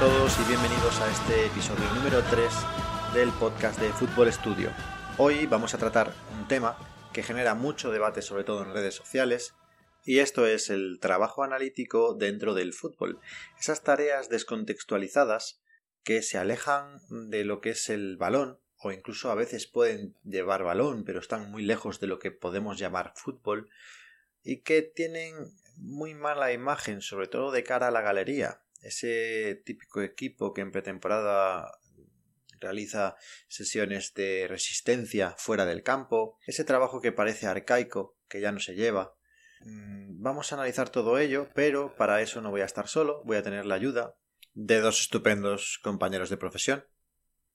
[0.00, 2.50] Todos y bienvenidos a este episodio número 3
[3.12, 4.72] del podcast de Fútbol Studio.
[5.18, 6.78] Hoy vamos a tratar un tema
[7.12, 9.52] que genera mucho debate sobre todo en redes sociales
[10.06, 13.20] y esto es el trabajo analítico dentro del fútbol.
[13.58, 15.60] Esas tareas descontextualizadas
[16.02, 20.64] que se alejan de lo que es el balón o incluso a veces pueden llevar
[20.64, 23.68] balón pero están muy lejos de lo que podemos llamar fútbol
[24.42, 25.34] y que tienen
[25.76, 30.72] muy mala imagen sobre todo de cara a la galería ese típico equipo que en
[30.72, 31.78] pretemporada
[32.60, 33.16] realiza
[33.48, 38.74] sesiones de resistencia fuera del campo, ese trabajo que parece arcaico, que ya no se
[38.74, 39.16] lleva.
[39.62, 43.38] Mm, Vamos a analizar todo ello, pero para eso no voy a estar solo, voy
[43.38, 44.16] a tener la ayuda
[44.52, 46.84] de dos estupendos compañeros de profesión,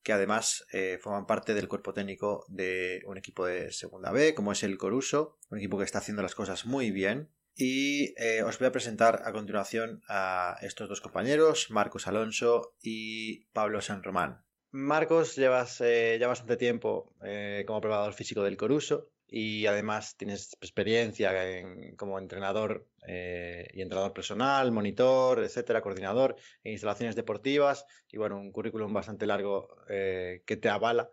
[0.01, 4.51] que además eh, forman parte del cuerpo técnico de un equipo de segunda B, como
[4.51, 8.59] es el Coruso, un equipo que está haciendo las cosas muy bien, y eh, os
[8.59, 14.43] voy a presentar a continuación a estos dos compañeros, Marcos Alonso y Pablo San Román.
[14.71, 20.53] Marcos, llevas eh, ya bastante tiempo eh, como preparador físico del Coruso y además tienes
[20.61, 28.17] experiencia en- como entrenador eh, y entrenador personal, monitor, etcétera, coordinador en instalaciones deportivas y
[28.17, 31.09] bueno, un currículum bastante largo eh, que te avala.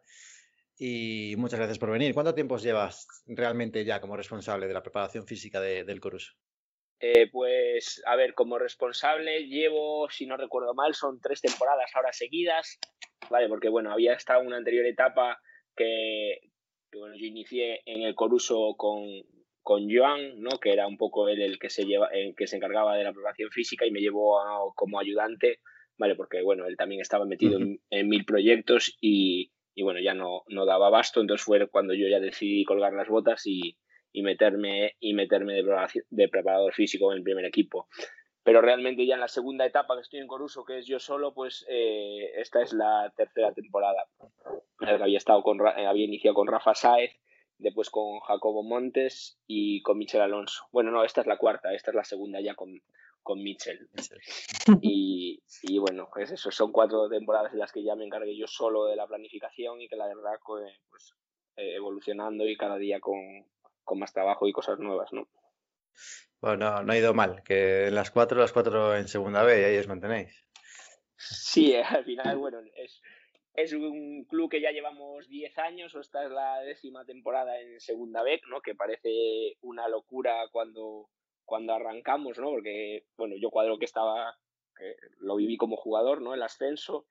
[0.85, 2.13] Y muchas gracias por venir.
[2.13, 6.33] ¿Cuánto tiempo llevas realmente ya como responsable de la preparación física de- del Coruso?
[6.99, 12.13] Eh, pues, a ver, como responsable llevo, si no recuerdo mal, son tres temporadas ahora
[12.13, 12.81] seguidas,
[13.31, 13.49] ¿vale?
[13.49, 15.39] Porque, bueno, había estado una anterior etapa
[15.77, 16.39] que,
[16.91, 19.05] que, bueno, yo inicié en el Coruso con,
[19.63, 20.59] con Joan, ¿no?
[20.59, 23.13] Que era un poco él el que se, lleva, el que se encargaba de la
[23.13, 25.61] preparación física y me llevó a- como ayudante,
[25.97, 26.17] ¿vale?
[26.17, 30.43] Porque, bueno, él también estaba metido en, en mil proyectos y, y, bueno, ya no,
[30.49, 33.77] no daba abasto, entonces fue cuando yo ya decidí colgar las botas y,
[34.13, 35.63] y meterme, y meterme
[36.11, 37.89] de, preparador físico en el primer equipo.
[38.45, 41.33] Pero realmente ya en la segunda etapa que estoy en Coruso, que es yo solo,
[41.33, 44.05] pues eh, esta es la tercera temporada.
[44.79, 47.13] Había, estado con, eh, había iniciado con Rafa Sáez,
[47.59, 50.65] después con Jacobo Montes y con Michel Alonso.
[50.73, 52.83] Bueno, no, esta es la cuarta, esta es la segunda ya con,
[53.23, 53.89] con Michel.
[54.83, 58.47] Y, y bueno, pues eso, son cuatro temporadas en las que ya me encargué yo
[58.47, 61.15] solo de la planificación y que la verdad, pues, pues,
[61.57, 63.19] eh, evolucionando y cada día con,
[63.83, 65.29] con más trabajo y cosas nuevas, ¿no?
[66.41, 69.61] Bueno, no, no ha ido mal, que en las cuatro, las cuatro en segunda B
[69.61, 70.33] y ahí os mantenéis.
[71.17, 73.01] Sí, eh, al final, bueno, es,
[73.55, 77.81] es un club que ya llevamos 10 años, o esta es la décima temporada en
[77.81, 78.61] Segunda B, ¿no?
[78.63, 81.11] Que parece una locura cuando,
[81.45, 82.51] cuando arrancamos, ¿no?
[82.51, 84.37] Porque, bueno, yo cuadro que estaba,
[85.19, 86.35] lo viví como jugador, ¿no?
[86.35, 87.07] El ascenso,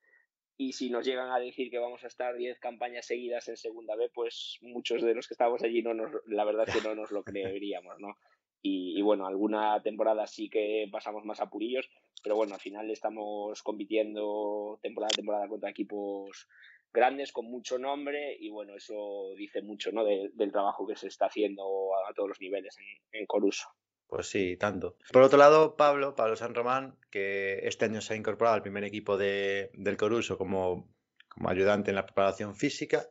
[0.57, 3.95] y si nos llegan a decir que vamos a estar 10 campañas seguidas en Segunda
[3.95, 6.93] B, pues muchos de los que estábamos allí, no nos, la verdad es que no
[6.93, 8.15] nos lo creeríamos, ¿no?
[8.61, 11.89] Y, y bueno, alguna temporada sí que pasamos más apurillos,
[12.21, 16.47] pero bueno, al final estamos compitiendo temporada a temporada contra equipos
[16.93, 20.03] grandes con mucho nombre y bueno, eso dice mucho ¿no?
[20.03, 21.63] de- del trabajo que se está haciendo
[22.07, 23.67] a, todos los niveles en, en Coruso.
[24.11, 24.97] Pues sí, tanto.
[25.13, 28.83] Por otro lado, Pablo, Pablo San Román, que este año se ha incorporado al primer
[28.83, 30.93] equipo de- del Coruso como,
[31.29, 33.07] como ayudante en la preparación física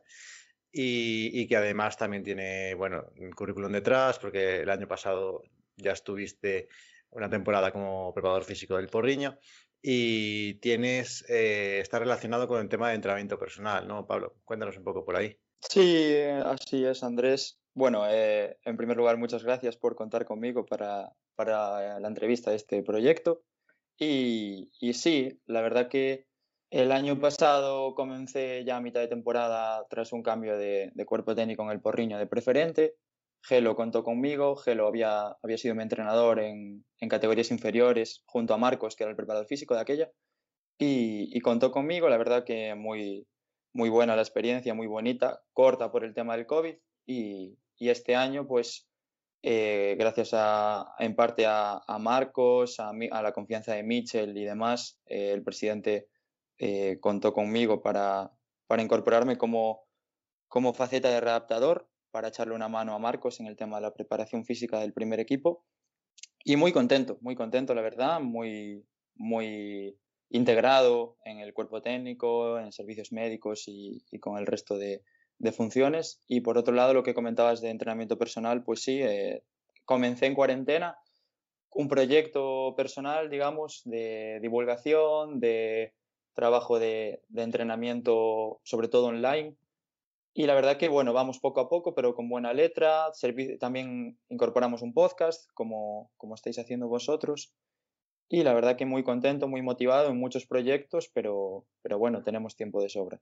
[0.71, 5.41] y, y que además también tiene, bueno, un currículum detrás, porque el año pasado
[5.75, 6.67] ya estuviste
[7.09, 9.39] una temporada como preparador físico del Porriño
[9.81, 14.35] y tienes, eh, está relacionado con el tema de entrenamiento personal, ¿no, Pablo?
[14.45, 15.35] Cuéntanos un poco por ahí.
[15.67, 16.15] Sí,
[16.45, 17.57] así es, Andrés.
[17.73, 22.57] Bueno, eh, en primer lugar, muchas gracias por contar conmigo para, para la entrevista de
[22.57, 23.43] este proyecto.
[23.97, 26.27] Y, y, sí, la verdad que
[26.69, 31.35] el año pasado comencé ya a mitad de temporada tras un cambio de, de cuerpo
[31.35, 32.95] técnico en el Porriño de preferente.
[33.43, 38.57] Gelo contó conmigo, Gelo había, había sido mi entrenador en, en, categorías inferiores junto a
[38.57, 40.11] Marcos, que era el preparador físico de aquella,
[40.77, 43.27] y, y contó conmigo, la verdad que muy,
[43.73, 46.75] muy buena la experiencia, muy bonita, corta por el tema del COVID,
[47.07, 48.87] y, y este año pues
[49.41, 55.01] eh, gracias a, en parte a, Marcos, a, a, la confianza de Mitchell y demás,
[55.07, 56.07] eh, el presidente
[56.59, 58.31] eh, contó conmigo para,
[58.67, 59.87] para incorporarme como,
[60.47, 63.95] como faceta de readaptador, para echarle una mano a Marcos en el tema de la
[63.95, 65.65] preparación física del primer equipo.
[66.43, 68.85] Y muy contento, muy contento, la verdad, muy,
[69.15, 69.97] muy
[70.29, 75.01] integrado en el cuerpo técnico, en servicios médicos y, y con el resto de,
[75.41, 76.21] de, funciones.
[76.27, 79.43] Y por otro lado, lo que comentabas de entrenamiento personal, pues sí, eh,
[79.85, 80.97] comencé en cuarentena
[81.71, 85.93] un proyecto personal, digamos, de divulgación, de
[86.33, 89.55] trabajo de, de, entrenamiento, sobre todo online.
[90.33, 93.11] Y la verdad que, bueno, vamos poco a poco, pero con buena letra.
[93.59, 97.53] También incorporamos un podcast, como, como estáis haciendo vosotros.
[98.29, 102.55] Y la verdad que muy contento, muy motivado en muchos proyectos, pero, pero bueno, tenemos
[102.55, 103.19] tiempo de sobra.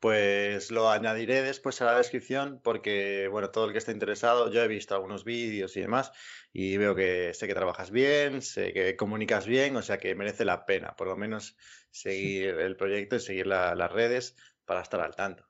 [0.00, 4.62] Pues lo añadiré después a la descripción porque, bueno, todo el que esté interesado, yo
[4.62, 6.10] he visto algunos vídeos y demás
[6.54, 10.46] y veo que sé que trabajas bien, sé que comunicas bien, o sea que merece
[10.46, 11.54] la pena por lo menos
[11.90, 15.46] seguir el proyecto y seguir la, las redes para estar al tanto.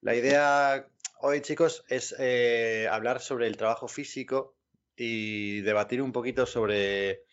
[0.00, 0.88] La idea
[1.20, 4.56] hoy, chicos, es eh, hablar sobre el trabajo físico
[4.96, 7.24] y debatir un poquito sobre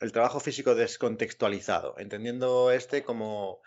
[0.00, 3.62] el trabajo físico descontextualizado, entendiendo este como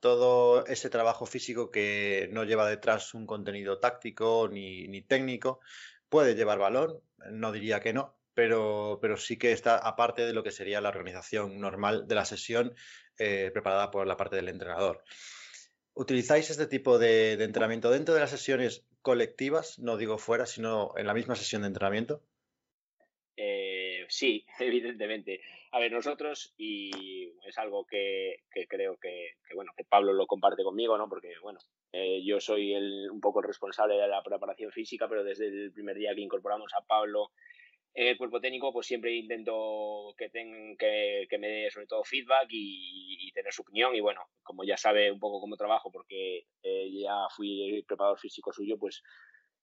[0.00, 5.60] todo ese trabajo físico que no lleva detrás un contenido táctico ni, ni técnico,
[6.08, 7.00] puede llevar balón,
[7.30, 10.90] no diría que no, pero, pero, sí que está aparte de lo que sería la
[10.90, 12.74] organización normal de la sesión
[13.18, 15.02] eh, preparada por la parte del entrenador.
[15.94, 19.78] ¿Utilizáis este tipo de, entrenamiento dentro de las sesiones colectivas?
[19.78, 22.22] No digo fuera, sino en la misma sesión de entrenamiento.
[24.06, 25.40] Eh, sí, evidentemente.
[25.72, 30.26] A ver, nosotros, y es algo que, que creo que, que, bueno, que Pablo lo
[30.26, 31.08] comparte conmigo, ¿no?
[31.08, 31.58] Porque, bueno,
[31.92, 35.72] eh, yo soy el, un poco el responsable de la preparación física, pero desde el
[35.72, 37.30] primer día que incorporamos a Pablo
[37.96, 42.04] en el cuerpo técnico, pues siempre intento que, ten, que, que me dé sobre todo
[42.04, 43.94] feedback y, tener su opinión.
[43.94, 48.52] Y bueno, como ya sabe un poco cómo trabajo, porque eh, ya fui preparador físico
[48.52, 49.02] suyo, pues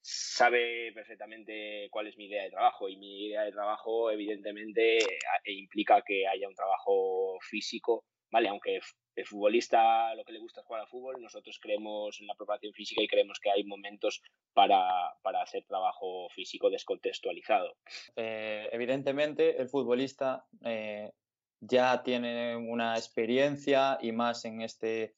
[0.03, 4.99] sabe perfectamente cuál es mi idea de trabajo y mi idea de trabajo evidentemente
[5.45, 8.49] implica que haya un trabajo físico, ¿vale?
[8.49, 8.81] Aunque
[9.15, 12.73] el futbolista lo que le gusta es jugar al fútbol, nosotros creemos en la preparación
[12.73, 14.21] física y creemos que hay momentos
[14.53, 14.81] para,
[15.21, 17.77] para hacer trabajo físico descontextualizado.
[18.17, 21.13] Eh, evidentemente el futbolista eh,
[21.61, 25.15] ya tiene una experiencia y más en este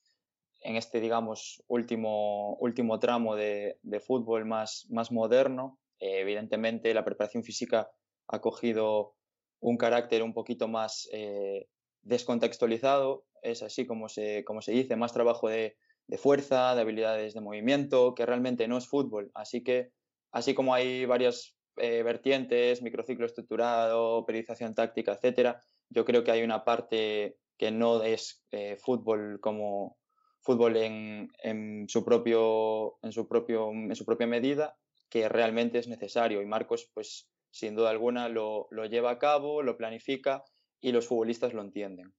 [0.66, 5.80] en este, digamos, último, último tramo de, de fútbol más, más moderno.
[6.00, 7.90] Eh, evidentemente, la preparación física
[8.28, 9.14] ha cogido
[9.60, 11.68] un carácter un poquito más eh,
[12.02, 15.78] descontextualizado, es así como se, como se dice, más trabajo de,
[16.08, 19.30] de, fuerza, de habilidades de movimiento, que realmente no es fútbol.
[19.36, 19.92] Así que,
[20.32, 26.42] así como hay varias eh, vertientes, microciclo estructurado, periodización táctica, etcétera, yo creo que hay
[26.42, 29.98] una parte que no es eh, fútbol como,
[30.46, 34.78] fútbol en, su propio, en, su propio, en su propia medida
[35.10, 36.42] que realmente es necesario.
[36.42, 40.44] Y Marcos, pues sin duda alguna, lo, lo lleva a cabo, lo planifica
[40.80, 42.14] y los futbolistas lo entienden.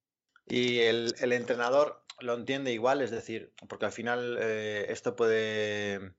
[0.47, 6.15] Y el, el entrenador lo entiende igual, es decir, porque al final eh, esto puede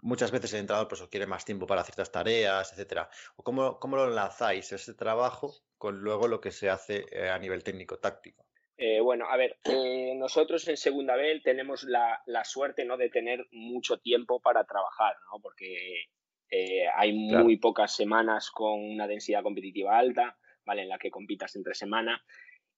[0.00, 3.08] muchas veces el entrenador pues, quiere más tiempo para ciertas tareas, etcétera.
[3.36, 7.38] ¿O cómo, cómo lo enlazáis ese trabajo con luego lo que se hace eh, a
[7.38, 8.44] nivel técnico-táctico?
[8.76, 12.96] Eh, bueno, a ver, eh, nosotros en Segunda B tenemos la, la, suerte ¿no?
[12.96, 15.40] de tener mucho tiempo para trabajar, ¿no?
[15.40, 16.06] porque
[16.50, 20.82] eh, hay muy pocas semanas con una densidad competitiva alta, ¿vale?
[20.82, 22.22] En la que compitas entre semana.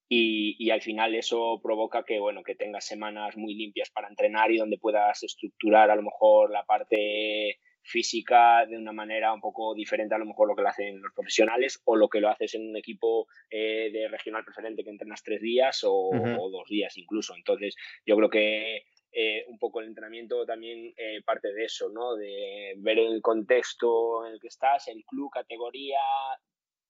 [0.09, 4.51] Y, y, al final eso provoca que, bueno, que tengas semanas muy limpias para entrenar
[4.51, 9.73] y donde puedas estructurar a lo mejor la parte física de una manera un poco
[9.73, 12.53] diferente a lo mejor lo que lo hacen los profesionales o lo que lo haces
[12.55, 16.37] en un equipo eh, de regional preferente que entrenas tres días o, uh -huh.
[16.39, 17.33] o dos días incluso.
[17.35, 17.75] Entonces,
[18.05, 22.15] yo creo que eh, un poco el entrenamiento también eh, parte de eso, ¿no?
[22.15, 25.99] De ver el contexto en el que estás, el club, categoría,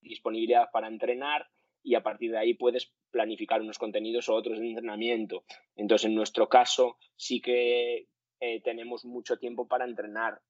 [0.02, 1.48] disponibilidad para entrenar
[1.84, 5.46] y a partir de ahí puedes planificar unos contenidos o otros de entrenamiento.
[5.76, 8.08] Entonces, en nuestro caso, sí que
[8.40, 10.42] eh, tenemos mucho tiempo para entrenar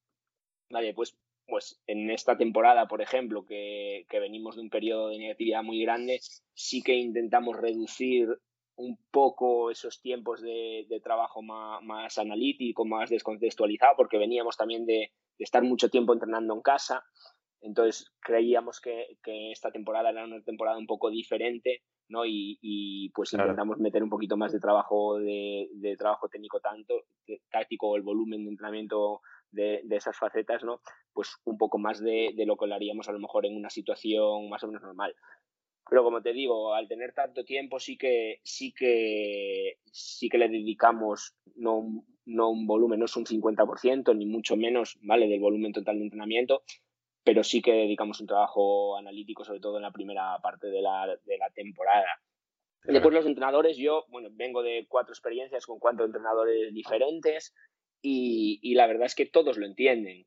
[0.69, 5.63] Vale, pues pues en esta temporada, por ejemplo, que, venimos de un periodo de negatividad
[5.63, 6.19] muy grande,
[6.53, 8.27] sí que intentamos reducir
[8.75, 15.63] un poco esos tiempos de, trabajo más, analítico, más descontextualizado, porque veníamos también de, estar
[15.63, 17.03] mucho tiempo entrenando en casa.
[17.61, 19.17] Entonces creíamos que,
[19.51, 22.23] esta temporada era una temporada un poco diferente, ¿no?
[22.25, 27.05] Y, pues intentamos meter un poquito más de trabajo de, trabajo técnico tanto,
[27.49, 29.21] táctico, el volumen de entrenamiento
[29.57, 30.81] de, esas facetas, ¿no?
[31.13, 34.49] Pues un poco más de, lo que lo haríamos a lo mejor en una situación
[34.49, 35.15] más o menos normal.
[35.89, 40.49] Pero como te digo, al tener tanto tiempo sí que sí que sí que le
[40.49, 45.27] dedicamos no, no un volumen, no es un 50%, ni mucho menos, ¿vale?
[45.27, 46.63] Del volumen total de entrenamiento,
[47.23, 51.07] pero sí que dedicamos un trabajo analítico, sobre todo en la primera parte de la,
[51.25, 52.07] de la temporada.
[52.83, 57.53] Después los entrenadores, yo, bueno, vengo de cuatro experiencias con cuatro entrenadores diferentes,
[58.01, 60.25] y, la verdad es que todos lo entienden.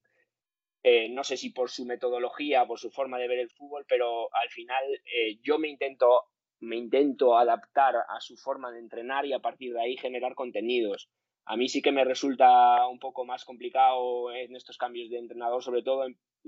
[0.83, 4.35] Eh, no sé si por su metodología, por su forma de ver el fútbol, pero
[4.35, 4.83] al final
[5.15, 6.25] eh, yo me intento,
[6.61, 11.11] me intento adaptar a su forma de entrenar y a partir de ahí generar contenidos.
[11.45, 15.62] A mí sí que me resulta un poco más complicado en estos cambios de entrenador,
[15.62, 16.07] sobre todo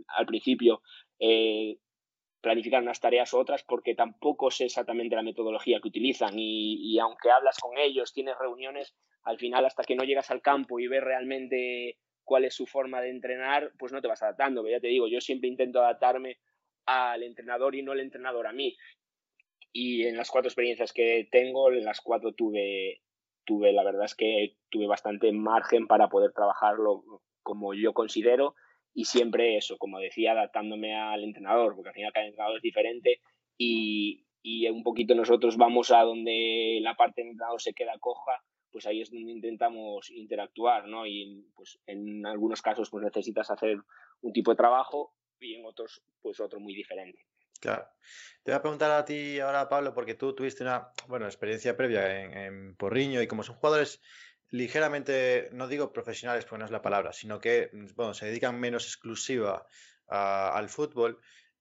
[0.09, 0.81] al principio,
[1.19, 1.77] eh,
[2.43, 7.31] planificar unas tareas u otras porque tampoco sé exactamente la metodología que utilizan y, aunque
[7.31, 11.03] hablas con ellos, tienes reuniones, al final hasta que no llegas al campo y ves
[11.03, 14.69] realmente cuál es su forma de entrenar, pues no te vas adaptando.
[14.69, 16.39] Ya te digo, yo siempre intento adaptarme
[16.85, 18.77] al entrenador y no el entrenador a mí.
[19.73, 23.03] Y en las cuatro experiencias que tengo, en las cuatro tuve,
[23.45, 27.05] tuve la verdad es que tuve bastante margen para poder trabajarlo
[27.43, 28.57] como yo considero
[28.95, 33.21] y siempre eso, como decía, adaptándome al entrenador, porque al final cada entrenador es diferente
[33.57, 38.43] y, y un poquito nosotros vamos a donde la parte del entrenador se queda coja,
[38.71, 41.07] pues ahí es donde intentamos interactuar, ¿no?
[41.07, 43.79] Y pues en algunos casos pues necesitas hacer
[44.23, 47.25] un tipo de trabajo y en otros pues otro muy diferente.
[47.61, 47.87] Claro.
[48.43, 52.23] Te voy a preguntar a ti ahora, Pablo, porque tú tuviste una bueno, experiencia previa
[52.23, 54.03] en, en Porriño y como son jugadores
[54.53, 58.85] ligeramente, no digo profesionales porque no es la palabra, sino que bueno, se dedican menos
[58.85, 59.67] exclusiva
[60.07, 61.19] al fútbol.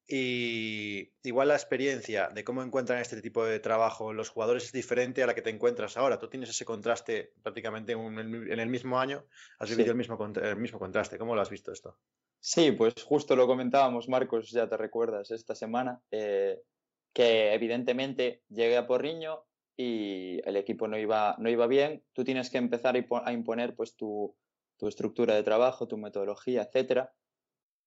[0.08, 5.24] Y igual la experiencia de cómo encuentran este tipo de trabajo los jugadores es diferente
[5.24, 6.20] a la que te encuentras ahora.
[6.20, 9.24] Tú tienes ese contraste prácticamente en, el mismo año,
[9.58, 11.18] has vivido el, mismo, el mismo contraste.
[11.18, 11.98] ¿Cómo lo has visto esto?
[12.42, 16.60] Sí, pues justo lo comentábamos, Marcos, ya te recuerdas, esta semana, eh,
[17.14, 19.46] que evidentemente llegué a Porriño
[19.82, 23.96] y el equipo no iba, no iba bien, tú tienes que empezar a imponer pues
[23.96, 24.36] tu,
[24.78, 27.14] tu estructura de trabajo, tu metodología, etcétera.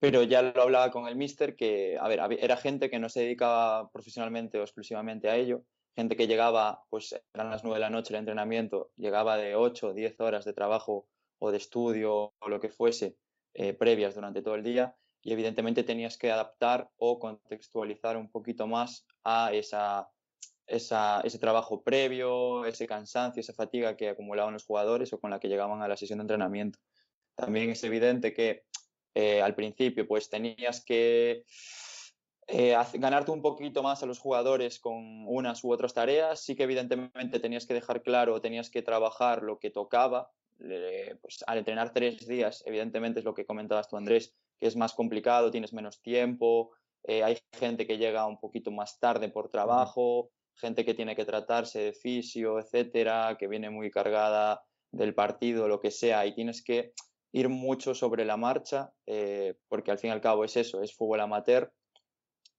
[0.01, 3.21] Pero ya lo hablaba con el mister que, a ver, era gente que no se
[3.21, 5.65] dedicaba profesionalmente o exclusivamente a ello,
[5.97, 9.89] gente que llegaba, pues eran las nueve de la noche el entrenamiento, llegaba de 8
[9.89, 11.07] o 10 horas de trabajo
[11.39, 13.17] o de estudio o lo que fuese
[13.55, 18.67] eh, previas durante todo el día y evidentemente tenías que adaptar o contextualizar un poquito
[18.67, 20.11] más a esa
[20.67, 25.49] ese trabajo previo, ese cansancio, esa fatiga que acumulaban los jugadores o con la que
[25.49, 26.79] llegaban a la sesión de entrenamiento.
[27.35, 28.65] También es evidente que
[29.15, 31.45] eh, al principio pues tenías que
[32.47, 36.41] eh, ganarte un poquito más a los jugadores con unas u otras tareas.
[36.41, 40.31] Sí que evidentemente tenías que dejar claro, tenías que trabajar lo que tocaba.
[41.21, 44.95] pues al entrenar tres días, evidentemente es lo que comentabas tú, Andrés, que es más
[44.95, 46.73] complicado, tienes menos tiempo,
[47.05, 51.25] eh, hay gente que llega un poquito más tarde por trabajo, gente que tiene que
[51.25, 56.63] tratarse de fisio, etcétera, que viene muy cargada del partido, lo que sea, y tienes
[56.63, 56.93] que
[57.33, 60.95] ir mucho sobre la marcha, eh, porque al fin y al cabo es eso, es
[60.95, 61.73] fútbol amateur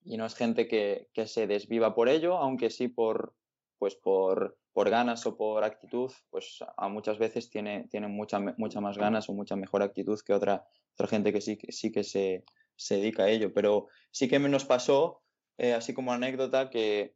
[0.03, 3.33] y no es gente que, se desviva por ello, aunque sí por,
[3.79, 8.81] pues por, por, ganas o por actitud, pues a muchas veces tiene, tiene mucha, mucha
[8.81, 12.43] más ganas o mucha mejor actitud que otra, otra gente que sí, sí que se,
[12.75, 13.51] se dedica a ello.
[13.53, 15.23] Pero sí que me nos pasó,
[15.57, 17.15] eh, así como anécdota, que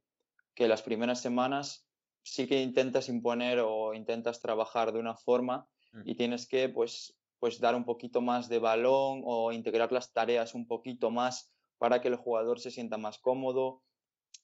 [0.56, 1.88] que las primeras semanas
[2.24, 6.02] sí que intentas imponer o intentas trabajar de una forma mm.
[6.06, 10.54] y tienes que pues, pues dar un poquito más de balón o integrar las tareas
[10.54, 13.82] un poquito más para que el jugador se sienta más cómodo,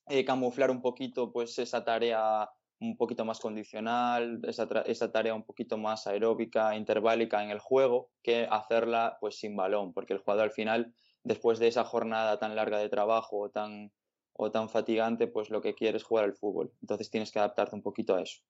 [0.08, 5.44] eh, camuflar un poquito pues esa tarea un poquito más condicional, esa, esa, tarea un
[5.44, 10.46] poquito más aeróbica, interválica en el juego, que hacerla pues sin balón, porque el jugador
[10.46, 10.94] al final,
[11.24, 13.92] después de esa jornada tan larga de trabajo, tan,
[14.38, 16.72] o tan fatigante, pues lo que quieres es jugar al fútbol.
[16.82, 18.42] Entonces tienes que adaptarte un poquito a eso.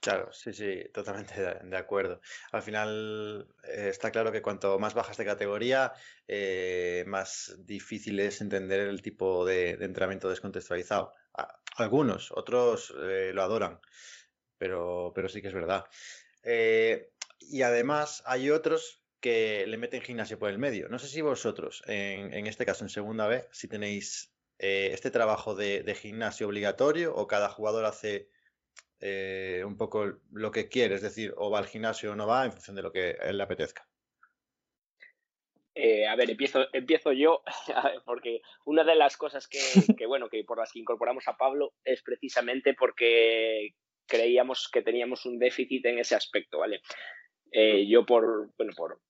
[0.00, 2.20] Claro, sí, sí, totalmente de, acuerdo.
[2.52, 5.92] Al final eh, está claro que cuanto más bajas de categoría,
[6.28, 11.14] eh, más difícil es entender el tipo de, entrenamiento descontextualizado.
[11.76, 13.80] algunos, otros eh, lo adoran,
[14.56, 15.84] pero, pero sí que es verdad.
[17.40, 20.88] y además hay otros que le meten gimnasio por el medio.
[20.88, 25.54] No sé si vosotros, en, este caso en segunda vez, si tenéis eh, este trabajo
[25.54, 28.28] de, gimnasio obligatorio o cada jugador hace
[29.00, 32.44] eh, un poco lo que quiere, es decir, o va al gimnasio o no va
[32.44, 33.86] en función de lo que él le apetezca.
[35.80, 37.42] Eh, a ver, empiezo, empiezo yo,
[38.04, 39.46] porque una de las cosas
[39.96, 43.74] que, bueno, que por las que incorporamos a Pablo es precisamente porque
[44.06, 46.80] creíamos que teníamos un déficit en ese aspecto, ¿vale?
[47.52, 49.00] Eh, yo por, bueno, por,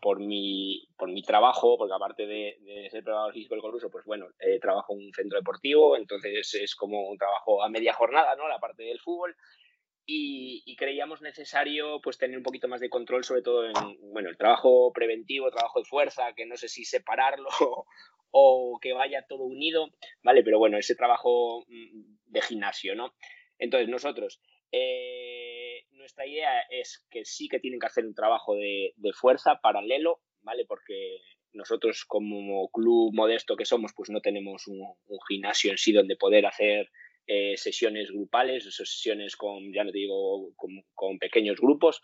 [0.00, 4.26] por mi, por mi trabajo, porque aparte de, ser preparador físico del Coruso, pues bueno,
[4.38, 8.48] eh, trabajo en un centro deportivo, entonces es como un trabajo a media jornada, ¿no?
[8.48, 9.36] La parte del fútbol.
[10.10, 13.74] Y, creíamos necesario pues tener un poquito más de control sobre todo en
[14.12, 17.48] bueno el trabajo preventivo trabajo de fuerza que no sé si separarlo
[18.30, 19.88] o, que vaya todo unido
[20.22, 23.12] vale pero bueno ese trabajo mm, de gimnasio no
[23.58, 24.40] entonces nosotros
[24.72, 30.20] eh, nuestra idea es que sí que tienen que hacer un trabajo de, fuerza paralelo
[30.42, 31.18] vale porque
[31.52, 34.80] nosotros como club modesto que somos pues no tenemos un,
[35.28, 36.90] gimnasio en sí donde poder hacer
[37.26, 40.52] eh, sesiones grupales, sesiones con, ya no digo,
[40.94, 42.00] con, pequeños grupos.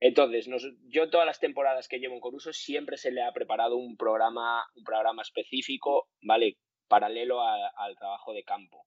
[0.00, 0.48] Entonces,
[0.88, 4.64] yo todas las temporadas que llevo en Coruso siempre se le ha preparado un programa,
[4.74, 6.56] un programa específico, ¿vale?
[6.88, 8.86] Paralelo al trabajo de campo.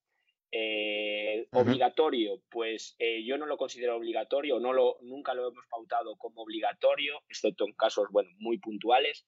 [0.51, 6.15] Eh, obligatorio, pues eh, yo no lo considero obligatorio, no lo, nunca lo hemos pautado
[6.15, 9.25] como obligatorio, excepto en casos, bueno, muy puntuales,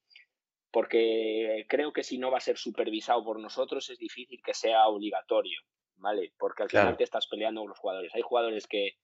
[0.72, 4.88] porque creo que si no va a ser supervisado por nosotros es difícil que sea
[4.88, 5.60] obligatorio.
[5.98, 6.34] ¿vale?
[6.38, 8.14] Porque al final te estás peleando con los jugadores.
[8.16, 8.98] Hay jugadores que,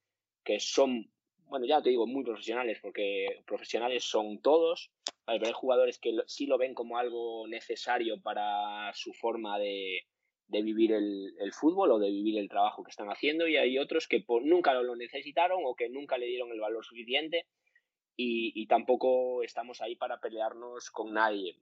[0.43, 1.11] que son,
[1.45, 4.91] bueno, ya te digo, muy profesionales, porque profesionales son todos,
[5.25, 10.01] pero hay jugadores que sí lo ven como algo necesario para su forma de,
[10.53, 13.77] de vivir el, el, fútbol o de vivir el trabajo que están haciendo y hay
[13.77, 17.47] otros que nunca lo necesitaron o que nunca le dieron el valor suficiente
[18.15, 21.57] y, y, tampoco estamos ahí para pelearnos con nadie.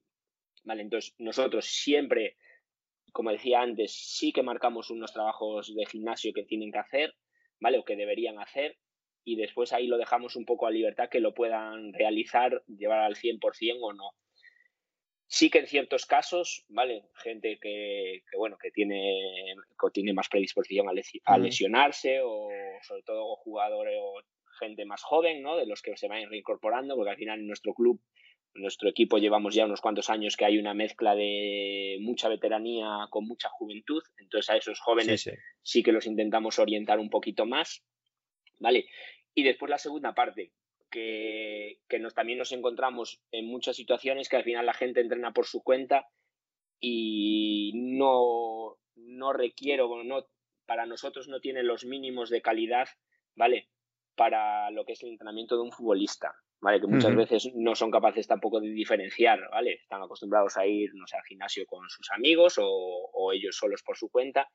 [0.63, 2.37] Vale, entonces nosotros siempre
[3.11, 7.13] como decía antes, sí que marcamos unos trabajos de gimnasio que tienen que hacer,
[7.59, 7.77] ¿vale?
[7.77, 8.77] O que deberían hacer,
[9.23, 13.15] y después ahí lo dejamos un poco a libertad que lo puedan realizar, llevar al
[13.15, 14.11] 100% o no.
[15.33, 17.05] Sí que en ciertos casos, ¿vale?
[17.15, 19.17] Gente que, bueno, que tiene,
[19.79, 22.49] que tiene más predisposición a, lesionarse o
[22.81, 24.21] sobre todo jugadores o
[24.59, 25.55] gente más joven, ¿no?
[25.55, 28.01] De los que se van reincorporando, porque al final en nuestro club
[28.55, 33.25] nuestro equipo llevamos ya unos cuantos años que hay una mezcla de mucha veteranía con
[33.25, 37.85] mucha juventud, entonces a esos jóvenes sí, que los intentamos orientar un poquito más,
[38.59, 38.85] ¿vale?
[39.33, 40.51] Y después la segunda parte,
[40.91, 45.45] que, nos, también nos encontramos en muchas situaciones que al final la gente entrena por
[45.45, 46.07] su cuenta
[46.79, 50.27] y no, no requiero, no,
[50.65, 52.87] para nosotros no tiene los mínimos de calidad,
[53.35, 53.69] ¿vale?
[54.15, 56.35] Para lo que es el entrenamiento de un futbolista.
[56.61, 56.79] ¿vale?
[56.79, 59.79] Que muchas veces no son capaces tampoco de diferenciar, ¿vale?
[59.81, 63.97] Están acostumbrados a ir, no sé, al gimnasio con sus amigos o, ellos solos por
[63.97, 64.47] su cuenta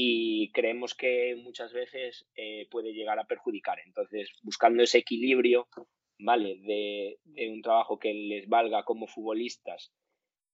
[0.00, 3.80] y creemos que muchas veces eh, puede llegar a perjudicar.
[3.84, 5.66] Entonces, buscando ese equilibrio,
[6.20, 6.60] ¿vale?
[6.62, 7.18] De,
[7.50, 9.90] un trabajo que les valga como futbolistas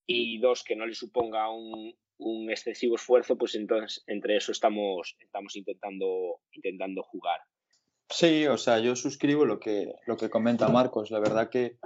[0.07, 5.14] y dos, que no les suponga un, un excesivo esfuerzo, pues entonces entre eso estamos,
[5.20, 7.40] estamos intentando, intentando jugar.
[8.09, 11.11] Sí, o sea, yo suscribo lo que, lo que comenta Marcos.
[11.11, 11.76] La verdad que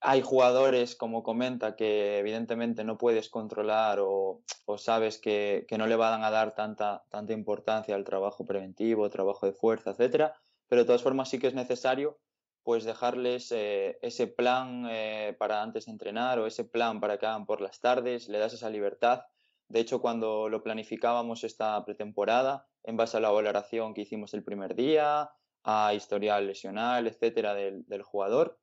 [0.00, 4.42] hay jugadores, como comenta, que evidentemente no puedes controlar o,
[4.78, 9.90] sabes que, no le van a dar tanta, importancia al trabajo preventivo, trabajo de fuerza,
[9.90, 10.34] etcétera,
[10.68, 12.18] pero de todas formas sí que es necesario
[12.62, 17.46] pues dejarles eh, ese plan eh, para antes entrenar o ese plan para que hagan
[17.46, 19.22] por las tardes, le das esa libertad.
[19.68, 24.44] De hecho, cuando lo planificábamos esta pretemporada, en base a la valoración que hicimos el
[24.44, 25.30] primer día,
[25.64, 28.59] a historial lesional, etcétera, del, jugador.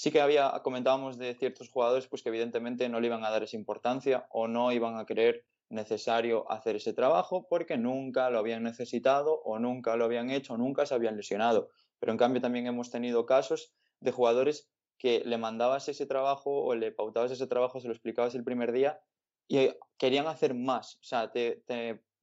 [0.00, 3.42] Sí que había, comentábamos de ciertos jugadores pues que evidentemente no le iban a dar
[3.42, 8.62] esa importancia o no iban a creer necesario hacer ese trabajo porque nunca lo habían
[8.62, 11.68] necesitado o nunca lo habían hecho o nunca se habían lesionado.
[11.98, 16.74] Pero en cambio también hemos tenido casos de jugadores que le mandabas ese trabajo o
[16.74, 19.02] le pautabas ese trabajo, se lo explicabas el primer día
[19.48, 20.96] y querían hacer más.
[20.96, 21.62] O sea, te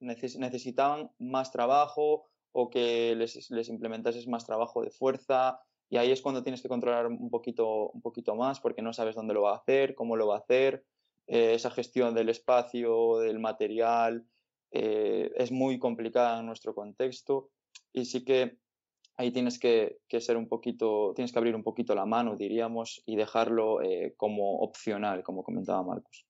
[0.00, 5.60] necesitaban más trabajo o que les, les implementases más trabajo de fuerza
[5.90, 9.14] y ahí es cuando tienes que controlar un poquito, un poquito más porque no sabes
[9.14, 10.84] dónde lo va a hacer, cómo lo va a hacer,
[11.26, 14.26] eh, esa gestión del espacio, del material,
[14.70, 17.50] eh, es muy complicada en nuestro contexto
[17.92, 18.58] y sí que
[19.16, 23.02] ahí tienes que, que, ser un poquito, tienes que abrir un poquito la mano, diríamos,
[23.04, 26.24] y dejarlo eh, como opcional, como comentaba Marcos.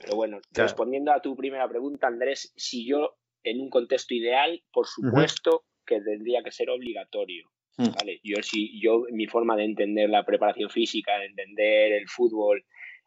[0.00, 4.86] Pero bueno, respondiendo a tu primera pregunta, Andrés, si yo en un contexto ideal, por
[4.86, 7.53] supuesto que tendría que ser obligatorio.
[7.76, 7.90] Hmm.
[7.98, 8.20] ¿vale?
[8.22, 12.64] Yo, si, yo, mi forma de entender la preparación física, de entender el fútbol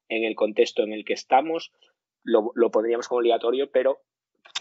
[0.10, 1.71] en el contexto en el que estamos,
[2.23, 4.01] lo, lo pondríamos como obligatorio, pero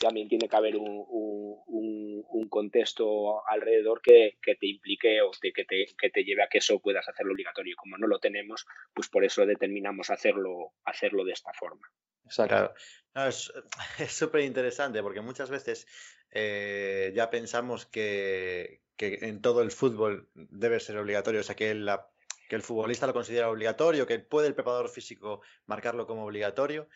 [0.01, 5.87] también tiene que haber un, un, contexto alrededor que, que, te implique o que, te,
[5.99, 7.75] que te lleve a que eso puedas hacerlo obligatorio.
[7.77, 11.87] Como no lo tenemos, pues por eso determinamos hacerlo, hacerlo de esta forma.
[12.25, 12.75] Exacto.
[13.29, 13.53] es
[14.09, 15.87] súper interesante porque muchas veces
[16.31, 21.75] eh, ya pensamos que, que, en todo el fútbol debe ser obligatorio, o sea, que,
[21.75, 22.09] la,
[22.49, 26.89] que el futbolista lo considera obligatorio, que puede el preparador físico marcarlo como obligatorio.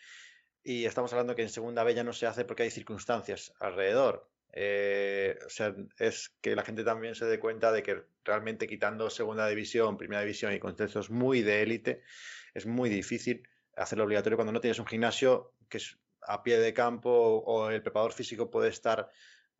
[0.63, 4.29] Y estamos hablando que en segunda B ya no se hace porque hay circunstancias alrededor.
[4.53, 9.09] Eh, o sea, es que la gente también se dé cuenta de que realmente quitando
[9.09, 12.01] segunda división, primera división y contextos muy de élite,
[12.53, 16.73] es muy difícil hacerlo obligatorio cuando no tienes un gimnasio que es a pie de
[16.73, 19.09] campo o el preparador físico puede estar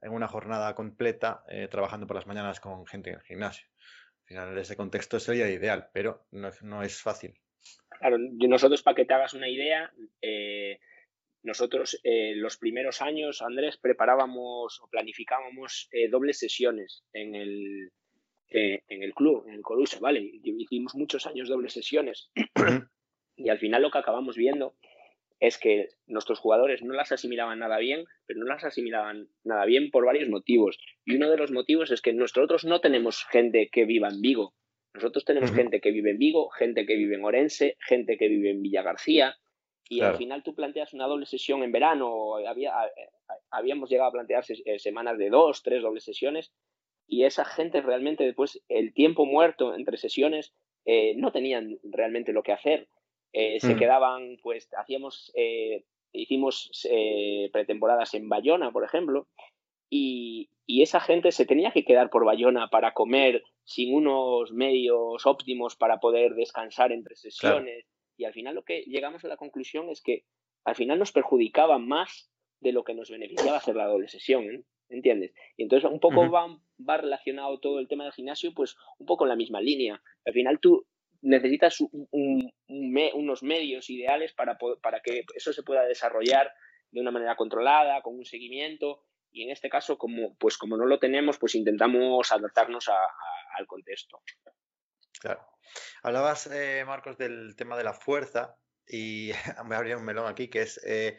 [0.02, 3.68] en una jornada completa eh, trabajando por las mañanas con gente en el gimnasio.
[4.22, 7.34] Al final, ese contexto sería ideal, pero no, no es fácil.
[8.00, 10.80] Claro, nosotros, para que te hagas una idea, eh,
[11.44, 17.92] nosotros eh, los primeros años, Andrés, preparábamos o planificábamos dobles sesiones en el,
[18.48, 20.22] en el club, en el Coruso, ¿vale?
[20.44, 22.32] Hicimos muchos años dobles sesiones
[23.36, 24.76] y al final lo que acabamos viendo
[25.42, 29.90] es que nuestros jugadores no las asimilaban nada bien, pero no las asimilaban nada bien
[29.90, 30.78] por varios motivos.
[31.04, 34.54] Y uno de los motivos es que nosotros no tenemos gente que viva en Vigo.
[34.94, 38.52] Nosotros tenemos gente que vive en Vigo, gente que vive en Orense, gente que vive
[38.52, 39.36] en Villa García,
[39.90, 42.72] y al final tú planteas una doble sesión en verano, había,
[43.50, 46.54] habíamos llegado a plantear eh, semanas de dos, tres dobles sesiones,
[47.08, 50.54] y esa gente realmente después, el tiempo muerto entre sesiones,
[50.86, 52.88] eh, no tenían realmente lo que hacer.
[53.34, 53.80] Eh, se mm.
[53.80, 55.34] quedaban, pues, hacíamos,
[56.12, 56.72] hicimos
[57.52, 59.28] pretemporadas en Bayona, por ejemplo,
[59.90, 65.26] y, y, esa gente se tenía que quedar por Bayona para comer sin unos medios
[65.26, 67.86] óptimos para poder descansar entre sesiones.
[68.18, 70.26] Y al final lo que llegamos a la conclusión es que
[70.64, 74.64] al final nos perjudicaba más de lo que nos beneficiaba hacer la doble sesión, ¿eh?
[74.90, 75.34] ¿entiendes?
[75.58, 79.26] Y entonces un poco va, va, relacionado todo el tema del gimnasio, pues un poco
[79.26, 80.02] en la misma línea.
[80.26, 80.86] Al final tú
[81.22, 81.78] necesitas
[82.12, 86.52] unos medios ideales para, para que eso se pueda desarrollar
[86.92, 90.86] de una manera controlada, con un seguimiento, y en este caso, como, pues como no
[90.86, 94.22] lo tenemos, pues intentamos adaptarnos al contexto.
[95.20, 95.48] Claro.
[96.04, 98.58] Hablabas, eh, Marcos, del tema de la fuerza
[98.88, 99.32] y
[99.66, 101.18] me abría un melón aquí que es, eh,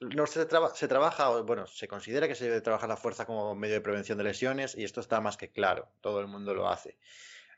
[0.00, 3.74] no se, se trabaja, bueno, se considera que se debe trabajar la fuerza como medio
[3.74, 6.98] de prevención de lesiones y esto está más que claro, todo el mundo lo hace.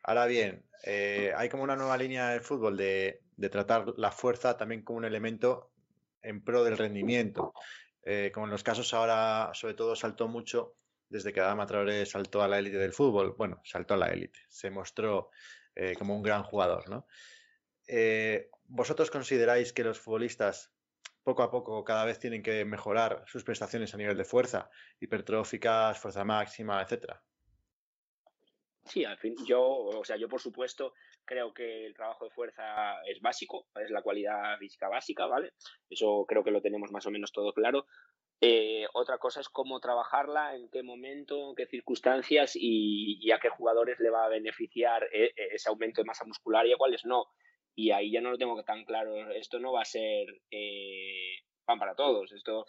[0.06, 4.82] Ahora bien, eh, hay como una nueva línea del fútbol de, tratar la fuerza también
[4.82, 5.70] como un elemento
[6.22, 7.52] en pro del rendimiento.
[8.32, 10.76] como en los casos ahora, sobre todo, saltó mucho
[11.08, 13.34] desde que Adama Traoré saltó a la élite del fútbol.
[13.36, 14.40] Bueno, saltó a la élite.
[14.48, 15.30] Se mostró
[15.74, 17.06] eh, como un gran jugador, ¿no?
[17.86, 20.72] Eh, ¿Vosotros consideráis que los futbolistas
[21.22, 25.98] poco a poco cada vez tienen que mejorar sus prestaciones a nivel de fuerza, hipertróficas,
[25.98, 27.22] fuerza máxima, etcétera?
[28.86, 30.94] Sí, al fin, yo, o sea, yo por supuesto
[31.24, 35.52] creo que el trabajo de fuerza es básico, es la cualidad física básica, ¿vale?
[35.90, 37.86] Eso creo que lo tenemos más o menos todo claro.
[38.40, 43.48] Eh, otra cosa es cómo trabajarla, en qué momento, en qué circunstancias y, a qué
[43.48, 47.04] jugadores le va a beneficiar eh, eh, ese aumento de masa muscular y a cuáles
[47.04, 47.26] no.
[47.74, 49.30] Y ahí ya no lo tengo tan claro.
[49.32, 50.26] Esto no va a ser
[51.64, 52.32] pan para todos.
[52.32, 52.66] Esto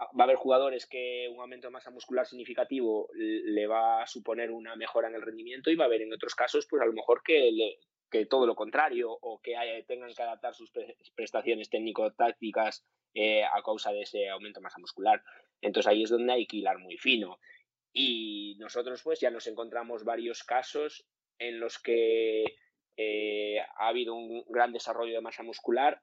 [0.00, 4.50] va a haber jugadores que un aumento de masa muscular significativo le va a suponer
[4.50, 6.92] una mejora en el rendimiento y va a haber en otros casos, pues a lo
[6.92, 7.78] mejor que,
[8.10, 9.54] que todo lo contrario o que
[9.86, 10.70] tengan que adaptar sus
[11.14, 15.22] prestaciones técnico-tácticas eh, a causa de ese aumento de masa muscular.
[15.62, 17.38] Entonces ahí es donde hay que hilar muy fino.
[17.92, 21.06] Y nosotros pues ya nos encontramos varios casos
[21.38, 22.44] en los que
[22.98, 26.02] eh, ha habido un gran desarrollo de masa muscular.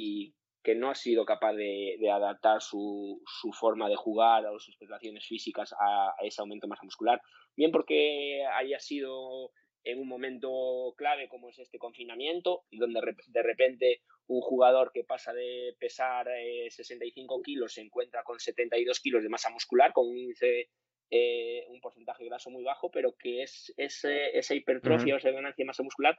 [0.00, 4.58] Y que no ha sido capaz de, de adaptar su, su, forma de jugar o
[4.58, 7.20] sus prestaciones físicas a, a ese aumento de masa muscular.
[7.56, 9.50] Bien porque haya sido
[9.84, 15.04] en un momento clave como es este confinamiento, y donde de repente un jugador que
[15.04, 16.26] pasa de pesar
[16.68, 20.68] 65 eh, kilos se encuentra con 72 kilos de masa muscular, con un índice
[21.10, 25.66] eh, un porcentaje graso muy bajo, pero que es, esa hipertrofia o esa ganancia de
[25.66, 26.18] masa muscular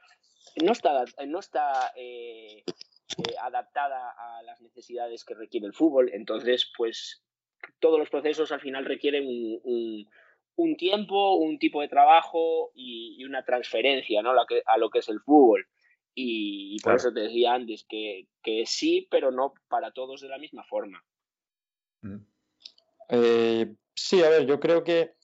[0.64, 2.64] no está, no está eh,
[3.18, 6.10] eh, adaptada a las necesidades que requiere el fútbol.
[6.12, 7.22] Entonces, pues
[7.78, 10.08] todos los procesos al final requieren un,
[10.56, 14.30] un, tiempo, un tipo de trabajo y, una transferencia ¿no?
[14.30, 15.66] a lo que es el fútbol.
[16.14, 20.38] Y, por eso te decía antes que, que, sí, pero no para todos de la
[20.38, 21.04] misma forma.
[23.08, 25.14] Eh, sí, a ver, yo creo que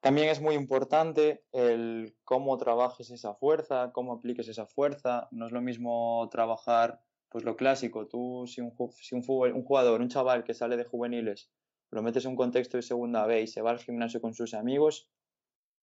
[0.00, 5.28] también es muy importante el cómo trabajes esa fuerza, cómo apliques esa fuerza.
[5.30, 7.00] No es lo mismo trabajar,
[7.34, 11.50] pues lo clásico, tú si un, si un, jugador, un chaval que sale de juveniles,
[11.90, 14.54] lo metes en un contexto de segunda B y se va al gimnasio con sus
[14.54, 15.08] amigos,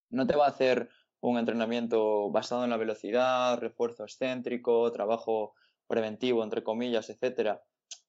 [0.10, 0.88] no te va a hacer
[1.20, 5.54] un entrenamiento basado en la velocidad, refuerzo excéntrico, trabajo
[5.88, 7.62] preventivo, entre comillas, etcétera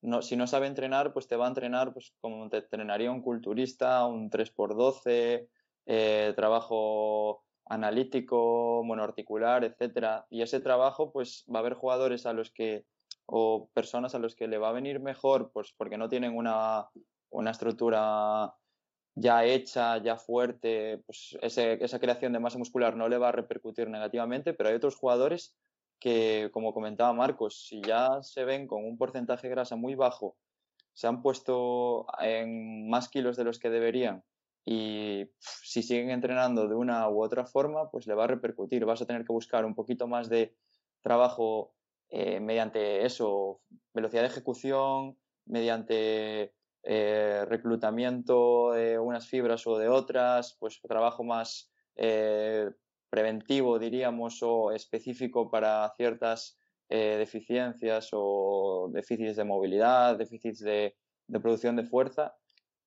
[0.03, 3.23] no, si no sabe entrenar, pues te va a entrenar pues, como te entrenaría un
[3.23, 5.49] culturista, un 3x12,
[5.87, 10.27] eh, trabajo analítico, monoarticular, etcétera.
[10.31, 12.85] Y ese trabajo, pues va a haber jugadores a los que,
[13.27, 16.89] o personas a los que le va a venir mejor, pues porque no tienen una,
[17.31, 18.55] una estructura
[19.15, 23.89] ya hecha, ya fuerte, pues esa creación de masa muscular no le va a repercutir
[23.89, 25.55] negativamente, pero hay otros jugadores
[25.99, 30.37] que, como comentaba Marcos, si ya se ven con un porcentaje de grasa muy bajo,
[30.95, 34.25] se han puesto en más kilos de los que deberían
[34.65, 38.85] y si siguen entrenando de una u otra forma, pues le va a repercutir.
[38.85, 40.55] Vas a tener que buscar un poquito más de
[41.03, 41.75] trabajo
[42.15, 43.63] eh, mediante eso,
[43.95, 51.73] velocidad de ejecución, mediante eh, reclutamiento de unas fibras o de otras, pues trabajo más
[51.97, 52.69] eh,
[53.09, 60.95] preventivo, diríamos, o específico para ciertas deficiencias o déficits de movilidad, déficits de,
[61.41, 62.37] producción de fuerza,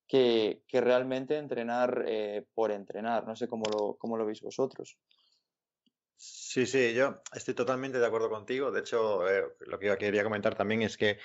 [0.07, 2.05] que, realmente entrenar
[2.53, 3.25] por entrenar.
[3.25, 4.99] No sé cómo lo, cómo lo veis vosotros.
[6.55, 8.71] Sí, sí, yo estoy totalmente de acuerdo contigo.
[8.71, 11.19] De hecho, eh, lo que yo quería comentar también es que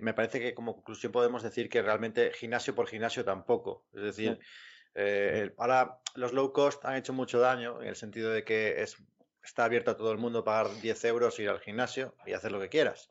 [0.00, 3.84] me parece que como conclusión podemos decir que realmente gimnasio por gimnasio tampoco.
[3.92, 4.38] Es decir,
[4.94, 8.96] eh, ahora los low cost han hecho mucho daño en el sentido de que es,
[9.44, 12.60] está abierto a todo el mundo pagar 10 euros, ir al gimnasio y hacer lo
[12.60, 13.10] que quieras.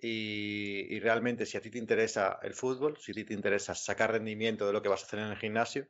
[0.00, 4.10] Y, realmente si a ti te interesa el fútbol, si a ti te interesa sacar
[4.10, 5.86] rendimiento de lo que vas a hacer en el gimnasio,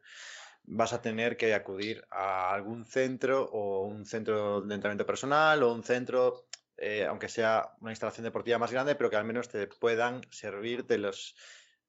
[0.66, 5.72] vas a tener que acudir a algún centro o un centro de entrenamiento personal o
[5.72, 9.66] un centro, eh, aunque sea una instalación deportiva más grande, pero que al menos te
[9.66, 11.34] puedan servir de los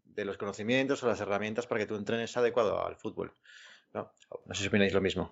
[0.03, 3.33] de los conocimientos o las herramientas para que tú entrenes adecuado al fútbol.
[3.93, 4.11] No,
[4.45, 5.31] no sé si opináis lo mismo.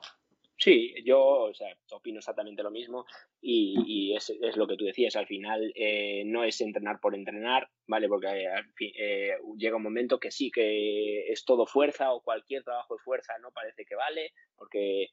[0.57, 3.05] Sí, yo o sea, opino exactamente lo mismo
[3.41, 8.07] y, es, lo que tú decías, al final eh, no es entrenar por entrenar, ¿vale?
[8.07, 12.95] Porque eh, eh, llega un momento que sí, que es todo fuerza o cualquier trabajo
[12.95, 15.09] de fuerza no parece que vale, porque,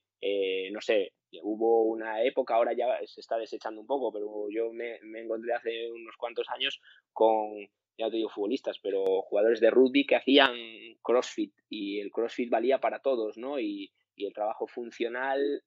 [0.70, 5.20] no sé, hubo una época, ahora ya se está desechando un poco, pero yo me
[5.20, 6.80] encontré hace unos cuantos años
[7.12, 10.54] con ya te digo futbolistas, pero jugadores de rugby que hacían
[11.02, 13.60] CrossFit y el CrossFit valía para todos, ¿no?
[13.60, 13.92] Y,
[14.26, 15.62] el trabajo funcional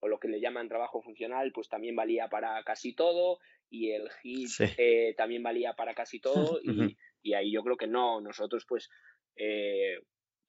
[0.00, 4.08] o lo que le llaman trabajo funcional, pues también valía para casi todo y el
[4.22, 6.60] HIIT eh, también valía para casi todo
[7.22, 8.88] y, ahí yo creo que no, nosotros pues
[9.36, 9.98] eh,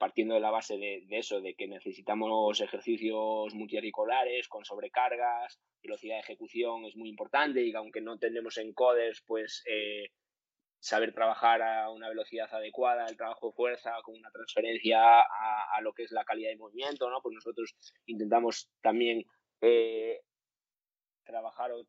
[0.01, 6.21] partiendo de la base de, eso, de que necesitamos ejercicios multiarticulares con sobrecargas, velocidad de
[6.21, 10.09] ejecución es muy importante y aunque no tenemos encoders, pues eh,
[10.81, 15.93] saber trabajar a una velocidad adecuada, el trabajo de fuerza con una transferencia a, lo
[15.93, 17.21] que es la calidad de movimiento, ¿no?
[17.21, 17.75] Pues nosotros
[18.07, 19.23] intentamos también
[19.61, 20.21] eh,
[21.23, 21.85] trabajar o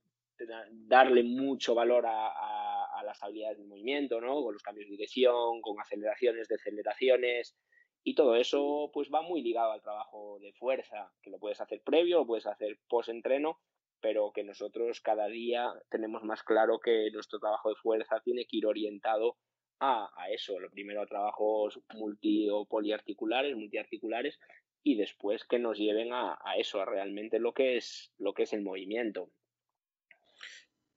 [0.71, 4.43] darle mucho valor a, las habilidades del movimiento, ¿no?
[4.43, 7.57] Con los cambios de dirección, con aceleraciones, deceleraciones
[8.05, 11.83] y todo eso pues va muy ligado al trabajo de fuerza, que lo puedes hacer
[11.83, 13.59] previo, lo puedes hacer post-entreno
[14.03, 18.59] pero que nosotros cada día tenemos más claro que nuestro trabajo de fuerza tiene que
[18.59, 19.39] ir orientado
[19.81, 24.39] a, eso, lo primero a trabajos multi o poliarticulares, multiarticulares,
[24.85, 28.53] y después que nos lleven a, eso, a realmente lo que es, lo que es
[28.53, 29.31] el movimiento.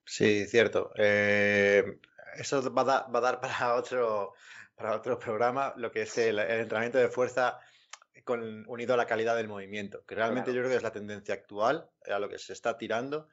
[0.04, 0.92] Sí, cierto.
[0.96, 1.98] Eh,
[2.38, 4.34] eso va a, va a, dar para otro,
[4.76, 7.58] para otro programa, lo que es el entrenamiento de fuerza
[8.26, 11.32] con, unido a la calidad del movimiento, que realmente yo creo que es la tendencia
[11.32, 13.28] actual, a lo que se está tirando.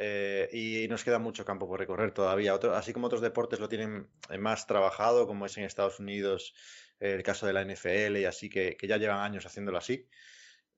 [0.00, 2.54] Eh, y nos queda mucho campo por recorrer todavía.
[2.74, 6.54] así como otros deportes lo tienen eh, más trabajado, como es en Estados Unidos
[7.00, 10.08] eh, el caso de la NFL y así, que, ya llevan años haciéndolo así.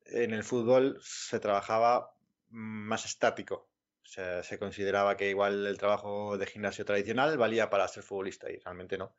[0.07, 2.15] En el fútbol se trabajaba
[2.49, 3.69] más estático.
[4.03, 8.97] se consideraba que igual el trabajo de gimnasio tradicional valía para ser futbolista y realmente
[8.97, 9.15] no.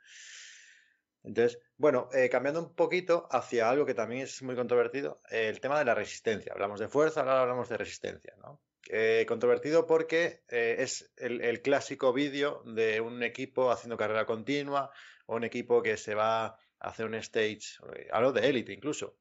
[1.23, 5.59] Entonces, bueno, eh, cambiando un poquito hacia algo que también es muy controvertido, eh, el
[5.59, 6.53] tema de la resistencia.
[6.53, 8.61] Hablamos de fuerza, ahora hablamos de resistencia, ¿no?
[8.89, 14.91] Eh, controvertido porque eh, es el, el clásico vídeo de un equipo haciendo carrera continua
[15.27, 19.15] o un equipo que se va a hacer un stage, eh, hablo de élite incluso,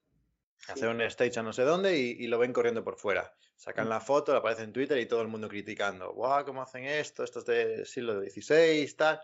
[0.66, 3.34] hacer un stage a no sé dónde y, y lo ven corriendo por fuera.
[3.54, 6.14] Sacan la foto, la aparece en Twitter y todo el mundo criticando.
[6.14, 6.46] ¡Guau!
[6.46, 7.22] ¿Cómo hacen esto?
[7.22, 9.20] Esto es del siglo XVI, tal.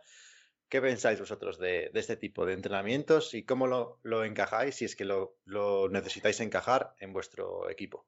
[0.69, 3.67] ¿Qué pensáis vosotros de, este tipo de entrenamientos y cómo
[4.03, 5.39] lo, encajáis si es que lo,
[5.91, 8.07] necesitáis encajar en vuestro equipo?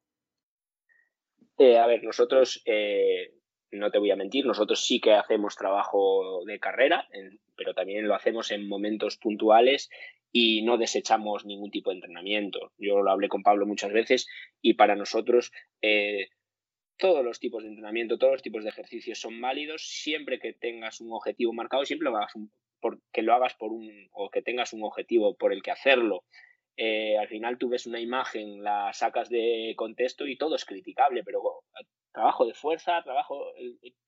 [1.56, 3.34] Eh, a ver, nosotros, eh,
[3.70, 7.08] no te voy a mentir, nosotros sí que hacemos trabajo de carrera,
[7.56, 9.88] pero también lo hacemos en momentos puntuales
[10.32, 12.72] y no desechamos ningún tipo de entrenamiento.
[12.76, 14.26] Yo lo hablé con Pablo muchas veces
[14.60, 16.28] y para nosotros eh,
[16.98, 21.00] todos los tipos de entrenamiento, todos los tipos de ejercicios son válidos siempre que tengas
[21.00, 24.42] un objetivo marcado, siempre lo hagas un- por- que lo hagas por un o que
[24.42, 26.24] tengas un objetivo por el que hacerlo.
[26.76, 31.24] Eh, al final tú ves una imagen, la sacas de contexto y todo es criticable,
[31.24, 31.42] pero
[32.12, 33.52] trabajo de fuerza, trabajo,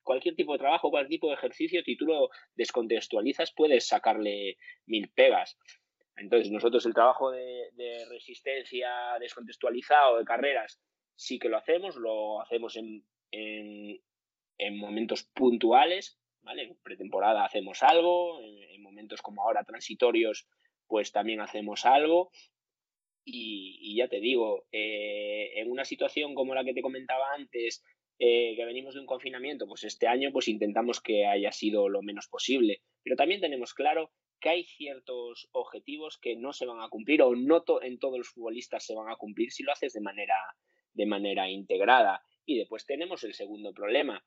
[0.03, 5.09] cualquier tipo de trabajo, cualquier tipo de ejercicio, si tú lo descontextualizas, puedes sacarle mil
[5.11, 5.57] pegas.
[6.17, 10.79] Entonces, nosotros el trabajo de resistencia descontextualizado, de carreras,
[11.15, 14.01] sí que lo hacemos, lo hacemos en, en-
[14.57, 16.63] en momentos puntuales, ¿vale?
[16.63, 20.47] En pretemporada hacemos algo, en, en momentos como ahora transitorios,
[20.87, 22.31] pues también hacemos algo.
[23.23, 27.83] Y, ya te digo, eh, en una situación como la que te comentaba antes,
[28.19, 32.01] eh, que venimos de un confinamiento, pues este año pues intentamos que haya sido lo
[32.01, 32.81] menos posible.
[33.03, 37.35] Pero también tenemos claro que hay ciertos objetivos que no se van a cumplir o
[37.35, 40.33] no en todos los futbolistas se van a cumplir si lo haces de manera,
[40.93, 42.23] de manera integrada.
[42.45, 44.23] Y después tenemos el segundo problema,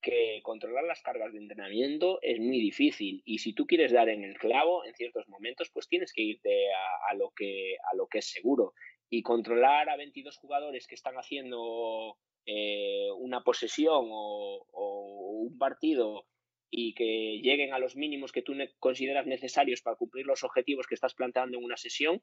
[0.00, 4.24] que controlar las cargas de entrenamiento es muy difícil y si tú quieres dar en
[4.24, 6.68] el clavo en ciertos momentos, pues tienes que irte
[7.10, 8.72] a, lo, que, a lo que es seguro.
[9.10, 16.26] Y controlar a 22 jugadores que están haciendo eh, una posesión o, o un partido
[16.70, 20.94] y que lleguen a los mínimos que tú consideras necesarios para cumplir los objetivos que
[20.94, 22.22] estás planteando en una sesión,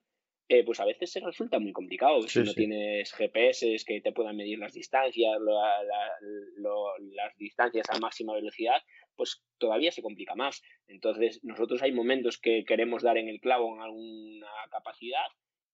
[0.50, 2.22] eh, pues a veces se resulta muy complicado.
[2.24, 2.56] Sí, si no sí.
[2.56, 6.12] tienes GPS que te puedan medir las distancias, la- la-
[6.58, 8.82] lo- las distancias a máxima velocidad,
[9.16, 10.62] pues todavía se complica más.
[10.88, 15.26] Entonces, nosotros hay momentos que queremos dar en el clavo en alguna capacidad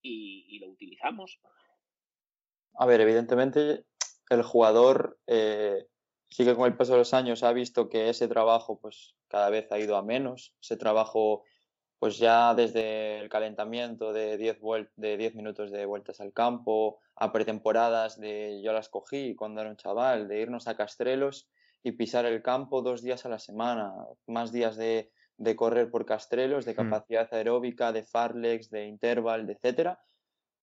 [0.01, 1.39] y, y lo utilizamos.
[2.75, 3.85] A ver, evidentemente
[4.29, 5.85] el jugador eh,
[6.29, 9.49] sí que con el paso de los años ha visto que ese trabajo pues cada
[9.49, 10.55] vez ha ido a menos.
[10.61, 11.43] Ese trabajo
[12.03, 16.99] pues ya desde el calentamiento de 10 vuel- de 10 minutos de vueltas al campo,
[17.15, 21.49] a pretemporadas de yo las cogí cuando era un chaval, de irnos a Castrelos
[21.81, 23.93] y pisar el campo dos días a la semana,
[24.27, 26.75] más días de, de correr por Castrelos, de Mm.
[26.75, 30.03] capacidad aeróbica, de farlex, de interval, de etcétera.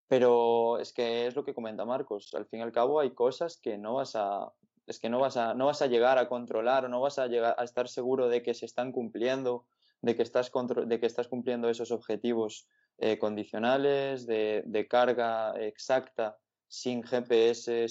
[0.08, 2.34] Pero es que es lo que comenta Marcos.
[2.34, 4.52] Al fin y al cabo hay cosas que no vas a,
[4.86, 7.28] es que no vas a, no vas a llegar a controlar o no vas a
[7.28, 9.66] llegar a estar seguro de que se están cumpliendo,
[10.02, 10.50] de que estás,
[10.86, 12.66] de que estás cumpliendo esos objetivos
[12.98, 17.86] eh, condicionales, de, de carga exacta, sin GPS,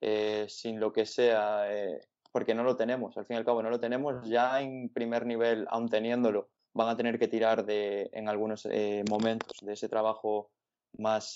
[0.00, 2.00] eh, sin lo que sea, eh,
[2.32, 3.16] porque no lo tenemos.
[3.16, 4.28] Al fin y al cabo no lo tenemos.
[4.28, 8.68] Ya en primer nivel, aun teniéndolo, van a tener que tirar de, en algunos
[9.08, 10.50] momentos de ese trabajo
[10.96, 11.34] más,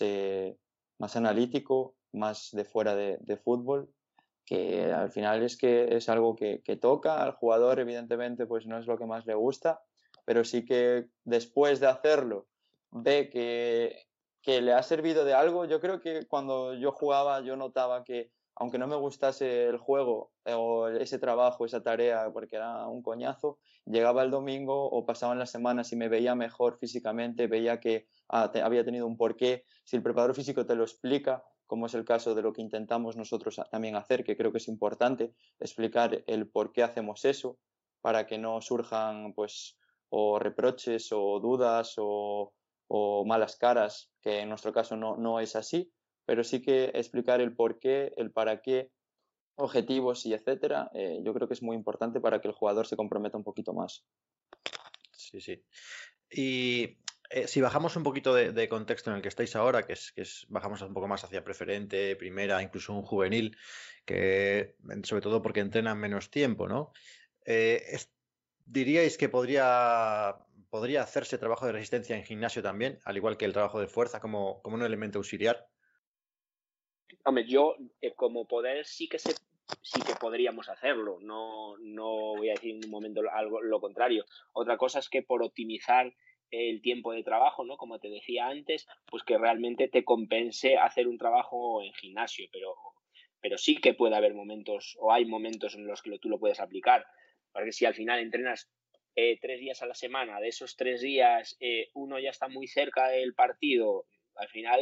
[0.99, 3.89] más analítico, más de fuera de, fútbol,
[4.45, 8.87] que al final es que es algo que toca al jugador, evidentemente, pues no es
[8.87, 9.81] lo que más le gusta,
[10.25, 12.49] pero sí que después de hacerlo
[12.91, 14.07] ve que,
[14.43, 15.65] que le ha servido de algo.
[15.65, 20.33] Yo creo que cuando yo jugaba yo notaba que aunque no me gustase el juego
[20.45, 25.39] eh, o ese trabajo, esa tarea, porque era un coñazo, llegaba el domingo o pasaban
[25.39, 29.65] las semanas y me veía mejor físicamente, veía que ah, te- había tenido un porqué.
[29.85, 33.17] Si el preparador físico te lo explica, como es el caso de lo que intentamos
[33.17, 37.59] nosotros también hacer, que creo que es importante, explicar el por qué hacemos eso,
[38.03, 39.79] para que no surjan pues
[40.15, 42.53] o reproches o dudas o,
[43.25, 45.91] malas caras, que en nuestro caso no, no es así,
[46.27, 48.91] pero sí que explicar el por qué, el para qué,
[49.57, 52.97] objetivos y etcétera, eh, yo creo que es muy importante para que el jugador se
[52.97, 54.05] comprometa un poquito más.
[55.13, 55.65] Sí, sí.
[56.31, 56.99] Y
[57.31, 60.21] eh, si bajamos un poquito de, contexto en el que estáis ahora, que es, que
[60.23, 63.57] es bajamos un poco más hacia preferente, primera, incluso un juvenil,
[64.05, 66.93] que sobre todo porque entrenan menos tiempo, ¿no?
[67.47, 67.83] Eh,
[68.73, 70.37] ¿diríais que podría,
[70.71, 74.21] podría hacerse trabajo de resistencia en gimnasio también, al igual que el trabajo de fuerza,
[74.21, 75.69] como, como un elemento auxiliar?
[77.25, 79.35] Hombre, yo eh, como poder sí que se,
[79.83, 81.19] sí que podríamos hacerlo.
[81.21, 84.25] No, no voy a decir en un momento algo lo contrario.
[84.53, 86.13] Otra cosa es que por optimizar
[86.51, 87.77] el tiempo de trabajo, ¿no?
[87.77, 92.75] Como te decía antes, pues que realmente te compense hacer un trabajo en gimnasio, pero,
[93.41, 96.61] pero sí que puede haber momentos o hay momentos en los que tú lo puedes
[96.61, 97.07] aplicar.
[97.53, 98.71] Porque si al final entrenas
[99.15, 102.67] eh, tres días a la semana, de esos tres días eh, uno ya está muy
[102.67, 104.81] cerca del partido, al final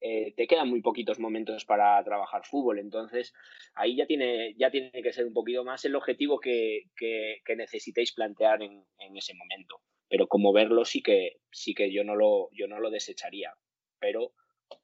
[0.00, 2.78] eh, te quedan muy poquitos momentos para trabajar fútbol.
[2.78, 3.32] Entonces,
[3.74, 8.12] ahí ya tiene, ya tiene que ser un poquito más el objetivo que, que, necesitéis
[8.12, 9.80] plantear en, en, ese momento.
[10.08, 13.54] Pero como verlo sí que, sí que yo, no lo, yo no lo desecharía.
[13.98, 14.32] Pero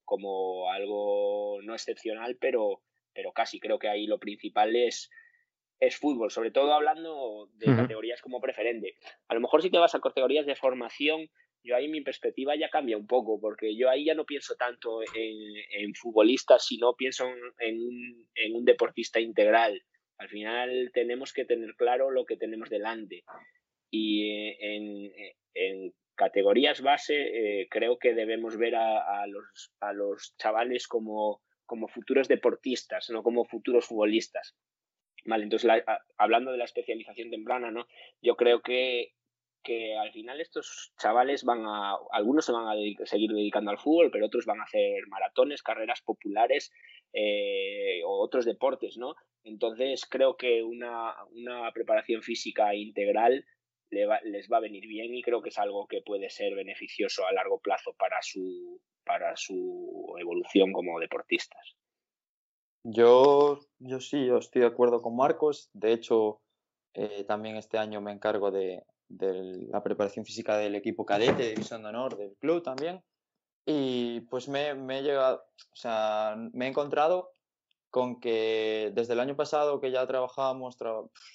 [0.05, 5.11] como algo no excepcional, pero, pero casi creo que ahí lo principal es,
[5.83, 8.95] es fútbol, sobre todo hablando de categorías como preferente.
[9.27, 11.29] A lo mejor si te vas a categorías de formación,
[11.65, 15.03] yo ahí mi perspectiva ya cambia un poco, porque yo ahí ya no pienso tanto
[15.03, 15.37] en,
[15.73, 17.27] en futbolistas, sino pienso
[17.59, 19.83] en, un, en un deportista integral.
[20.19, 23.25] Al final tenemos que tener claro lo que tenemos delante.
[23.91, 24.29] Y
[24.61, 25.11] en,
[25.55, 27.17] en categorías base
[27.63, 33.25] eh, creo que debemos ver a, los, a los chavales como, como futuros deportistas, no
[33.25, 34.55] como futuros futbolistas.
[35.25, 35.71] Vale, entonces
[36.19, 37.87] hablando de la especialización temprana, ¿no?
[38.21, 39.13] Yo creo que,
[39.63, 44.11] que al final estos chavales van a, algunos se van a seguir dedicando al fútbol,
[44.11, 46.73] pero otros van a hacer maratones, carreras populares
[47.13, 49.15] eh, o otros deportes, ¿no?
[49.45, 53.45] Entonces creo que una, una preparación física integral
[53.91, 57.33] les va a venir bien y creo que es algo que puede ser beneficioso a
[57.33, 61.77] largo plazo para su, para su evolución como deportistas.
[62.85, 65.71] Yo, yo sí, yo estoy de acuerdo con Marcos.
[65.73, 66.41] De hecho,
[66.95, 71.51] eh, también este año me encargo de, de la preparación física del equipo cadete, de
[71.51, 73.03] División de Honor del club también.
[73.65, 77.31] Y pues me, me he llegado, o sea, me he encontrado
[77.91, 80.77] con que desde el año pasado que ya trabajábamos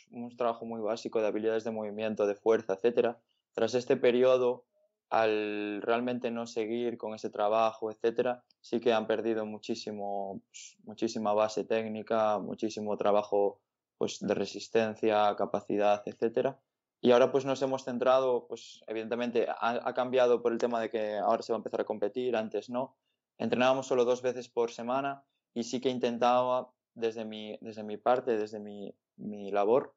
[0.09, 3.21] un trabajo muy básico de habilidades de movimiento, de fuerza, etcétera,
[3.53, 4.65] tras este periodo,
[5.09, 11.33] al realmente no seguir con ese trabajo, etcétera, sí que han perdido muchísimo, pues, muchísima
[11.33, 13.61] base técnica, muchísimo trabajo
[13.97, 16.59] pues, de resistencia, capacidad, etcétera.
[16.99, 21.17] Y ahora pues nos hemos centrado, pues evidentemente ha, cambiado por el tema de que
[21.17, 22.97] ahora se va a empezar a competir, antes no.
[23.37, 28.35] Entrenábamos solo dos veces por semana y sí que intentaba desde mi, desde mi parte,
[28.35, 29.93] desde mi, mi labor,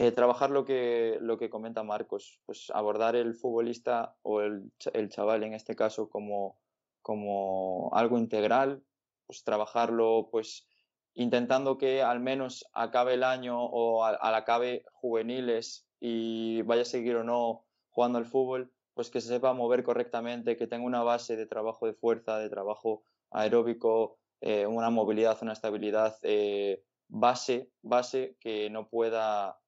[0.00, 5.08] eh, trabajar lo que, lo que comenta Marcos, pues abordar el futbolista o el, el
[5.08, 6.56] chaval en este caso como,
[7.02, 8.84] como algo integral,
[9.26, 10.68] pues trabajarlo pues
[11.14, 16.84] intentando que al menos acabe el año o al, al, acabe juveniles y vaya a
[16.84, 21.02] seguir o no jugando al fútbol, pues que se sepa mover correctamente, que tenga una
[21.02, 27.72] base de trabajo de fuerza, de trabajo aeróbico, eh, una movilidad, una estabilidad eh, base,
[27.82, 29.58] base que no pueda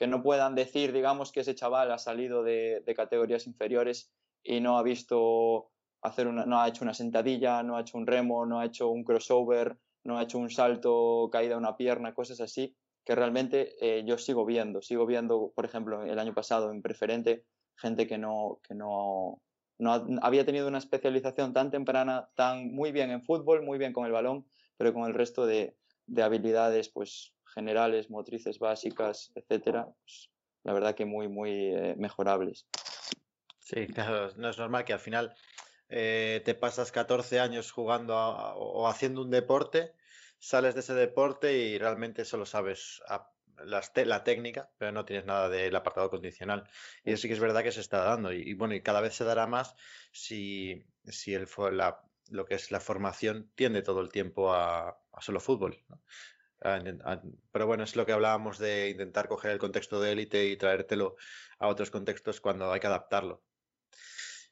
[0.00, 4.10] que no puedan decir, digamos, que ese chaval ha salido de, categorías inferiores
[4.42, 8.06] y no ha visto hacer una, no ha hecho una sentadilla, no ha hecho un
[8.06, 12.40] remo, no ha hecho un crossover, no ha hecho un salto, caída una pierna, cosas
[12.40, 12.74] así,
[13.04, 14.80] que realmente eh, yo sigo viendo.
[14.80, 17.44] Sigo viendo, por ejemplo, el año pasado en preferente,
[17.76, 19.42] gente que no, que no,
[19.76, 19.92] no
[20.22, 24.12] había tenido una especialización tan temprana, tan muy bien en fútbol, muy bien con el
[24.12, 24.46] balón,
[24.78, 25.76] pero con el resto de
[26.16, 30.30] habilidades pues generales, motrices básicas, etcétera, pues,
[30.64, 32.66] la verdad que muy, muy eh, mejorables.
[33.58, 35.34] Sí, claro, no es normal que al final
[35.88, 39.92] eh, te pasas 14 años jugando o haciendo un deporte,
[40.38, 43.02] sales de ese deporte y realmente solo sabes
[43.64, 46.68] la técnica, pero no tienes nada del apartado condicional.
[47.04, 48.32] Y eso sí que es verdad que se está dando.
[48.32, 49.74] Y, bueno, y cada vez se dará más
[50.12, 51.46] si, si el,
[52.30, 55.78] lo que es la formación tiende todo el tiempo a, solo fútbol.
[56.60, 61.16] Pero bueno, es lo que hablábamos de intentar coger el contexto de élite y traértelo
[61.58, 63.42] a otros contextos cuando hay que adaptarlo.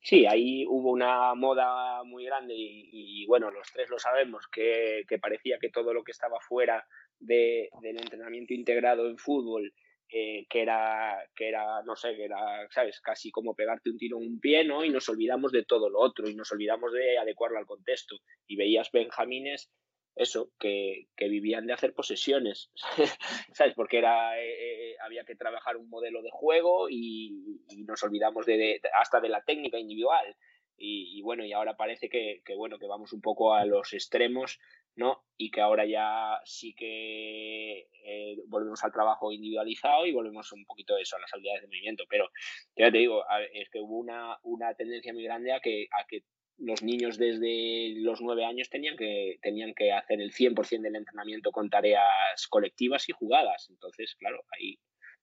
[0.01, 5.19] Sí, ahí hubo una moda muy grande y, bueno, los tres lo sabemos, que, que,
[5.19, 6.87] parecía que todo lo que estaba fuera
[7.19, 9.73] de, del entrenamiento integrado en fútbol,
[10.11, 13.01] eh, que, era, que era, no sé, que era, ¿sabes?
[13.01, 14.83] Casi como pegarte un tiro en un pie, ¿no?
[14.83, 18.17] Y nos olvidamos de todo lo otro y nos olvidamos de adecuarlo al contexto.
[18.47, 19.71] Y veías benjamines,
[20.19, 22.71] eso, que, que vivían de hacer posesiones,
[23.53, 23.75] ¿sabes?
[23.75, 28.81] Porque era, eh, eh, había que trabajar un modelo de juego y, nos olvidamos de,
[29.01, 30.37] hasta de la técnica individual.
[30.81, 34.61] Y, bueno, y ahora parece que, que, bueno, que vamos un poco a los extremos
[34.99, 35.25] ¿no?
[35.37, 40.97] Y que ahora ya sí que eh, volvemos al trabajo individualizado y volvemos un poquito
[40.97, 42.05] de eso, a las habilidades de movimiento.
[42.11, 42.31] Pero
[42.77, 46.25] ya te digo, es que hubo una, una tendencia muy grande a que, a que
[46.59, 51.51] los niños desde los nueve años tenían que, tenían que hacer el 100% del entrenamiento
[51.53, 53.69] con tareas colectivas y jugadas.
[53.71, 54.79] Entonces, claro, ahí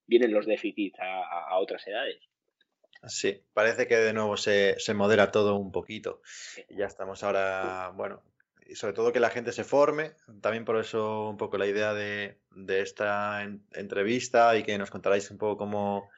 [0.07, 2.21] vienen los déficits a, a otras edades.
[3.07, 6.21] Sí, parece que de nuevo se, se modera todo un poquito.
[6.69, 8.23] Ya estamos ahora, bueno,
[8.65, 10.13] y sobre todo que la gente se forme.
[10.41, 14.89] También por eso un poco la idea de, de esta en- entrevista y que nos
[14.89, 16.09] contarais un poco cómo,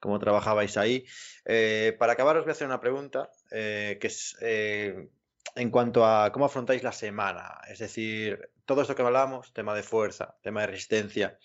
[0.00, 1.04] cómo trabajabais ahí.
[1.44, 5.08] Eh, para acabar os voy a hacer una pregunta eh, que es eh,
[5.54, 7.60] en cuanto a cómo afrontáis la semana.
[7.68, 11.38] Es decir, todo esto que hablamos, tema de fuerza, tema de resistencia,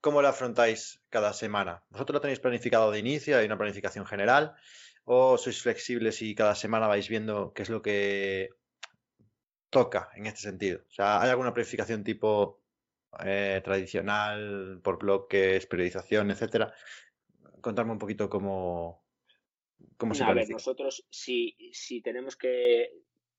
[0.00, 1.82] ¿cómo lo afrontáis cada semana?
[1.90, 3.36] ¿Vosotros lo tenéis planificado de inicio?
[3.36, 4.54] ¿Hay una planificación general?
[5.04, 8.50] ¿O sois flexibles y cada semana vais viendo qué es lo que
[9.68, 10.84] toca en este sentido?
[10.86, 12.62] O sea, ¿hay alguna planificación tipo
[13.24, 16.72] eh, tradicional, por bloques, periodización, etcétera?
[17.60, 19.02] Contadme un poquito cómo,
[19.96, 22.90] cómo se A ver, nosotros si, si tenemos que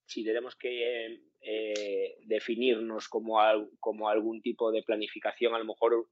[0.04, 6.08] si tenemos que eh, definirnos como, al- como algún tipo de planificación, a lo mejor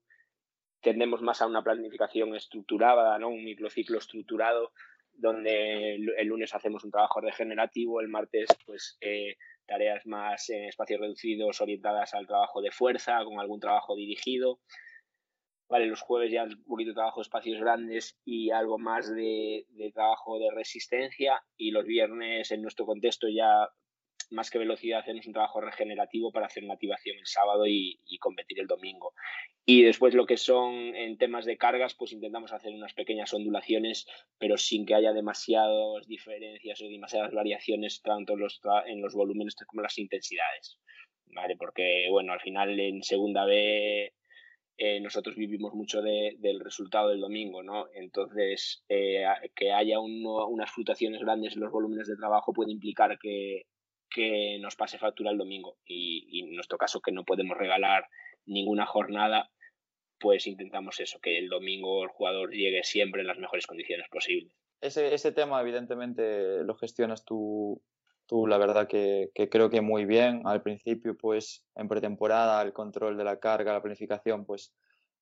[0.81, 3.29] tendemos más a una planificación estructurada, ¿no?
[3.29, 4.73] Un microciclo estructurado,
[5.13, 10.65] donde el, el lunes hacemos un trabajo regenerativo, el martes, pues, eh, tareas más en
[10.65, 14.61] espacios reducidos orientadas al trabajo de fuerza, con algún trabajo dirigido.
[15.71, 19.67] Vale, los jueves ya un poquito de trabajo de espacios grandes y algo más de,
[19.69, 21.45] de trabajo de resistencia.
[21.57, 23.69] Y los viernes, en nuestro contexto, ya
[24.31, 28.61] más que velocidad, hacemos un trabajo regenerativo para hacer una activación el sábado y, competir
[28.61, 29.15] el domingo.
[29.65, 34.07] Y después lo que son en temas de cargas, pues intentamos hacer unas pequeñas ondulaciones,
[34.39, 39.55] pero sin que haya demasiadas diferencias o demasiadas variaciones tanto en los, en los volúmenes
[39.67, 40.79] como las intensidades.
[41.27, 41.57] ¿Vale?
[41.57, 44.13] Porque, bueno, al final en segunda B
[44.83, 47.89] eh, nosotros vivimos mucho de- del resultado del domingo, ¿no?
[47.93, 53.67] Entonces, eh, que haya unas fluctuaciones grandes en los volúmenes de trabajo puede implicar que,
[54.59, 55.77] nos pase factura el domingo.
[55.85, 58.09] Y, en nuestro caso, que no podemos regalar
[58.47, 59.51] ninguna jornada,
[60.19, 64.55] pues intentamos eso, que el domingo el jugador llegue siempre en las mejores condiciones posibles.
[64.81, 67.83] Ese tema, evidentemente, lo gestionas tú,
[68.31, 70.43] tú la verdad que, creo que muy bien.
[70.47, 74.73] Al principio, pues, en pretemporada, el control de la carga, la planificación, pues,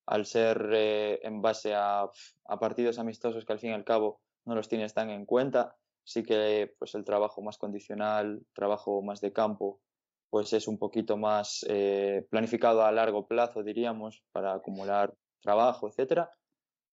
[0.05, 4.21] al ser eh, en base a, a partidos amistosos que al fin y al cabo
[4.45, 9.21] no los tienes tan en cuenta, sí que pues el trabajo más condicional, trabajo más
[9.23, 9.81] de campo,
[10.29, 16.31] pues es un poquito más eh, planificado a largo plazo, diríamos, para acumular trabajo, etcétera.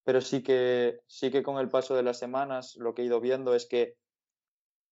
[0.06, 3.20] Pero sí que, sí que con el paso de las semanas lo que he ido
[3.20, 3.96] viendo es que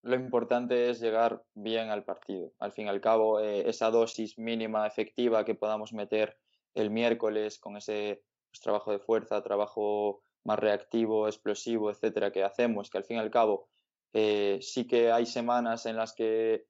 [0.04, 2.51] lo importante es llegar bien al partido.
[2.60, 6.38] Al fin y al cabo, eh, esa dosis mínima efectiva que podamos meter
[6.76, 12.89] el miércoles con ese pues, trabajo de fuerza, trabajo más reactivo, explosivo, etcétera, que hacemos,
[12.89, 13.70] que al fin y al cabo
[14.14, 16.66] eh, sí que hay semanas en las que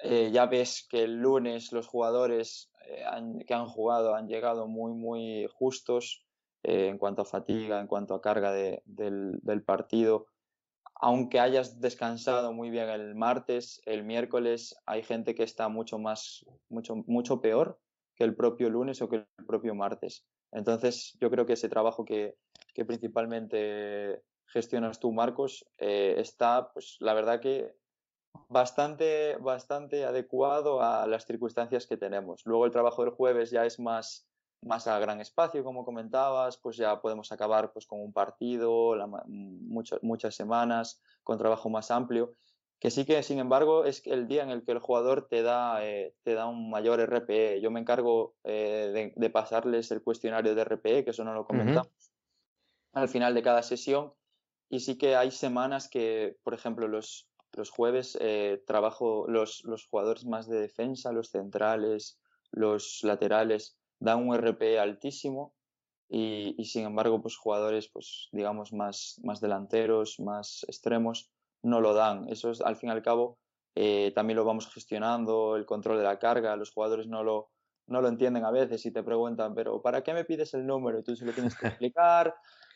[0.00, 2.70] eh, ya ves que el lunes los jugadores
[3.46, 6.24] que han jugado han llegado muy, muy justos
[6.62, 10.26] en cuanto a fatiga, en cuanto a carga de- del, del partido.
[10.98, 16.44] Aunque hayas descansado muy bien el martes, el miércoles hay gente que está mucho más,
[16.68, 17.78] mucho, mucho peor
[18.14, 20.24] que el propio lunes o que el propio martes.
[20.52, 22.36] Entonces, yo creo que ese trabajo que,
[22.74, 27.74] que principalmente gestionas tú, Marcos, eh, está, pues la verdad que
[28.48, 32.42] bastante, bastante adecuado a las circunstancias que tenemos.
[32.44, 34.26] Luego el trabajo del jueves ya es más,
[34.66, 39.06] más a gran espacio, como comentabas, pues ya podemos acabar pues, con un partido, la
[39.26, 42.32] mucho- muchas semanas, con trabajo más amplio.
[42.78, 45.84] Que sí que, sin embargo, es el día en el que el jugador te da,
[45.86, 47.60] eh, te da un mayor RPE.
[47.62, 51.46] Yo me encargo eh, de, de pasarles el cuestionario de RPE, que eso no lo
[51.46, 51.90] comentamos
[52.92, 54.14] al final de cada sesión.
[54.68, 59.86] Y sí que hay semanas que, por ejemplo, los, los jueves eh, trabajo los, los
[59.86, 62.18] jugadores más de defensa, los centrales,
[62.50, 65.54] los laterales, dan un RP altísimo
[66.08, 71.30] y, y sin embargo, pues jugadores, pues digamos, más, más delanteros, más extremos,
[71.62, 72.28] no lo dan.
[72.28, 73.38] Eso es, al fin y al cabo,
[73.74, 77.50] eh, también lo vamos gestionando, el control de la carga, los jugadores no lo,
[77.86, 80.98] no lo entienden a veces y te preguntan, pero ¿para qué me pides el número?
[80.98, 82.34] Y tú se lo tienes que explicar,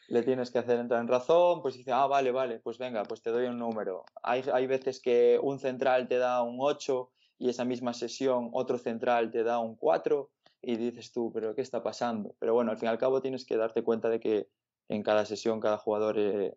[0.08, 3.22] le tienes que hacer entrar en razón, pues dice, ah, vale, vale, pues venga, pues
[3.22, 4.04] te doy un número.
[4.22, 8.76] Hay, hay veces que un central te da un 8 y esa misma sesión otro
[8.76, 10.30] central te da un 4
[10.62, 12.34] y dices tú, pero ¿qué está pasando?
[12.38, 14.48] Pero bueno, al fin y al cabo tienes que darte cuenta de que
[14.88, 16.56] en cada sesión cada jugador eh,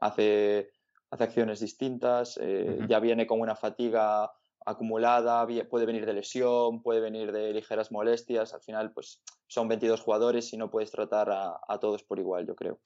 [0.00, 0.70] hace,
[1.10, 4.30] hace acciones distintas, eh, ya viene con una fatiga
[4.66, 10.00] acumulada, puede venir de lesión, puede venir de ligeras molestias, al final pues son 22
[10.02, 12.78] jugadores y no puedes tratar a, a todos por igual, yo creo.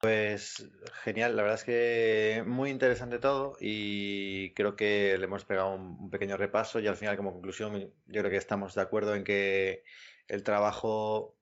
[0.00, 0.66] Pues
[1.04, 6.08] genial, la verdad es que muy interesante todo y creo que le hemos pegado un,
[6.10, 9.84] pequeño repaso y al final como conclusión yo creo que estamos de acuerdo en que
[10.26, 11.36] el trabajo,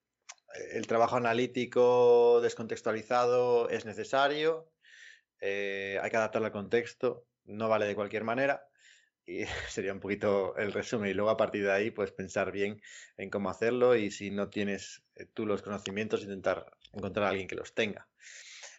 [0.73, 4.73] el trabajo analítico descontextualizado es necesario,
[5.41, 8.65] eh, hay que adaptarlo al contexto, no vale de cualquier manera.
[9.29, 11.11] Y sería un poquito el resumen.
[11.11, 12.81] Y luego a partir de ahí, pues pensar bien
[13.19, 17.47] en cómo hacerlo y si no tienes eh, tú los conocimientos, intentar encontrar a alguien
[17.47, 18.08] que los tenga.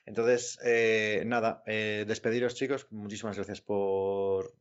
[0.09, 2.87] Entonces, eh, nada, eh, despediros chicos.
[2.89, 4.55] Muchísimas gracias por,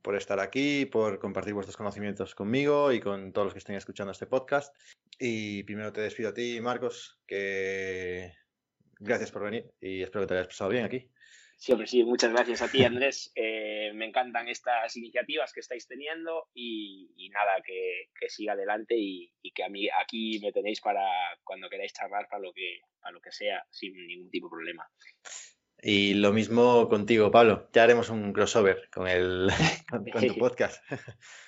[0.00, 4.12] por estar aquí, por compartir vuestros conocimientos conmigo y con todos los que estén escuchando
[4.12, 4.74] este podcast.
[5.18, 8.32] Y primero te despido a ti, Marcos, que
[8.98, 11.10] gracias por venir y espero que te hayas pasado bien aquí.
[11.64, 13.32] Siempre sí, muchas gracias a ti, Andrés.
[13.46, 18.96] Eh, me encantan estas iniciativas que estáis teniendo y, y nada, que, que, siga adelante
[18.96, 21.06] y, y, que a mí aquí me tenéis para
[21.42, 24.88] cuando queráis charlar para lo que, para lo que sea, sin ningún tipo de problema.
[25.82, 27.68] Y lo mismo contigo, Pablo.
[27.72, 29.48] Ya haremos un crossover con, el,
[29.90, 30.82] con, con tu podcast.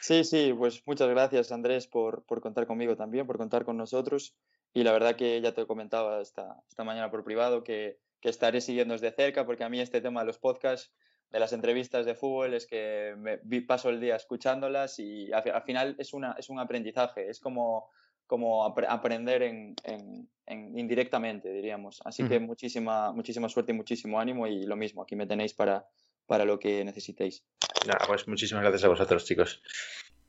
[0.00, 4.34] Sí, sí, pues muchas gracias, Andrés, por, por, contar conmigo también, por contar con nosotros.
[4.74, 8.60] Y la verdad que ya te comentaba esta, esta mañana por privado que, que estaré
[8.60, 10.92] siguiendo desde cerca, porque a mí este tema de los podcasts,
[11.30, 15.94] de las entrevistas de fútbol, es que me paso el día escuchándolas y al, final
[15.96, 17.88] es, una, es un aprendizaje, es como,
[18.26, 22.00] como ap aprender en, en, en, indirectamente, diríamos.
[22.04, 25.86] Así que muchísima, muchísima suerte y muchísimo ánimo y lo mismo, aquí me tenéis para,
[26.26, 27.44] para lo que necesitéis.
[27.86, 29.62] Nada, pues muchísimas gracias a vosotros, chicos.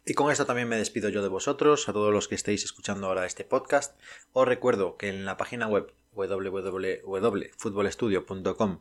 [0.10, 3.08] Y con esto también me despido yo de vosotros, a todos los que estéis escuchando
[3.08, 3.99] ahora este podcast.
[4.32, 8.80] Os recuerdo que en la página web www.futbolestudio.com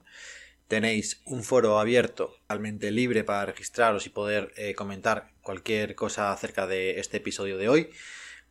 [0.68, 6.68] tenéis un foro abierto, totalmente libre para registraros y poder eh, comentar cualquier cosa acerca
[6.68, 7.90] de este episodio de hoy.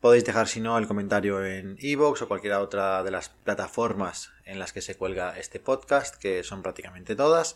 [0.02, 4.60] Podéis dejar, si no, el comentario en iVoox o cualquiera otra de las plataformas en
[4.60, 7.56] las que se cuelga este podcast, que son prácticamente todas.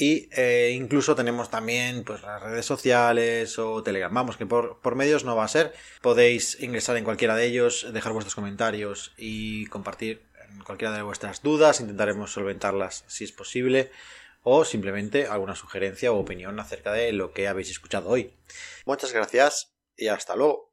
[0.00, 4.14] Y eh, incluso tenemos también pues, las redes sociales o Telegram.
[4.14, 5.74] Vamos, que por, medios no va a ser.
[6.00, 10.22] Podéis ingresar en cualquiera de ellos, dejar vuestros comentarios y compartir
[10.64, 11.80] cualquiera de vuestras dudas.
[11.80, 13.90] Intentaremos solventarlas si es posible.
[14.44, 18.32] O simplemente alguna sugerencia o opinión acerca de lo que habéis escuchado hoy.
[18.86, 20.72] Muchas gracias y hasta luego.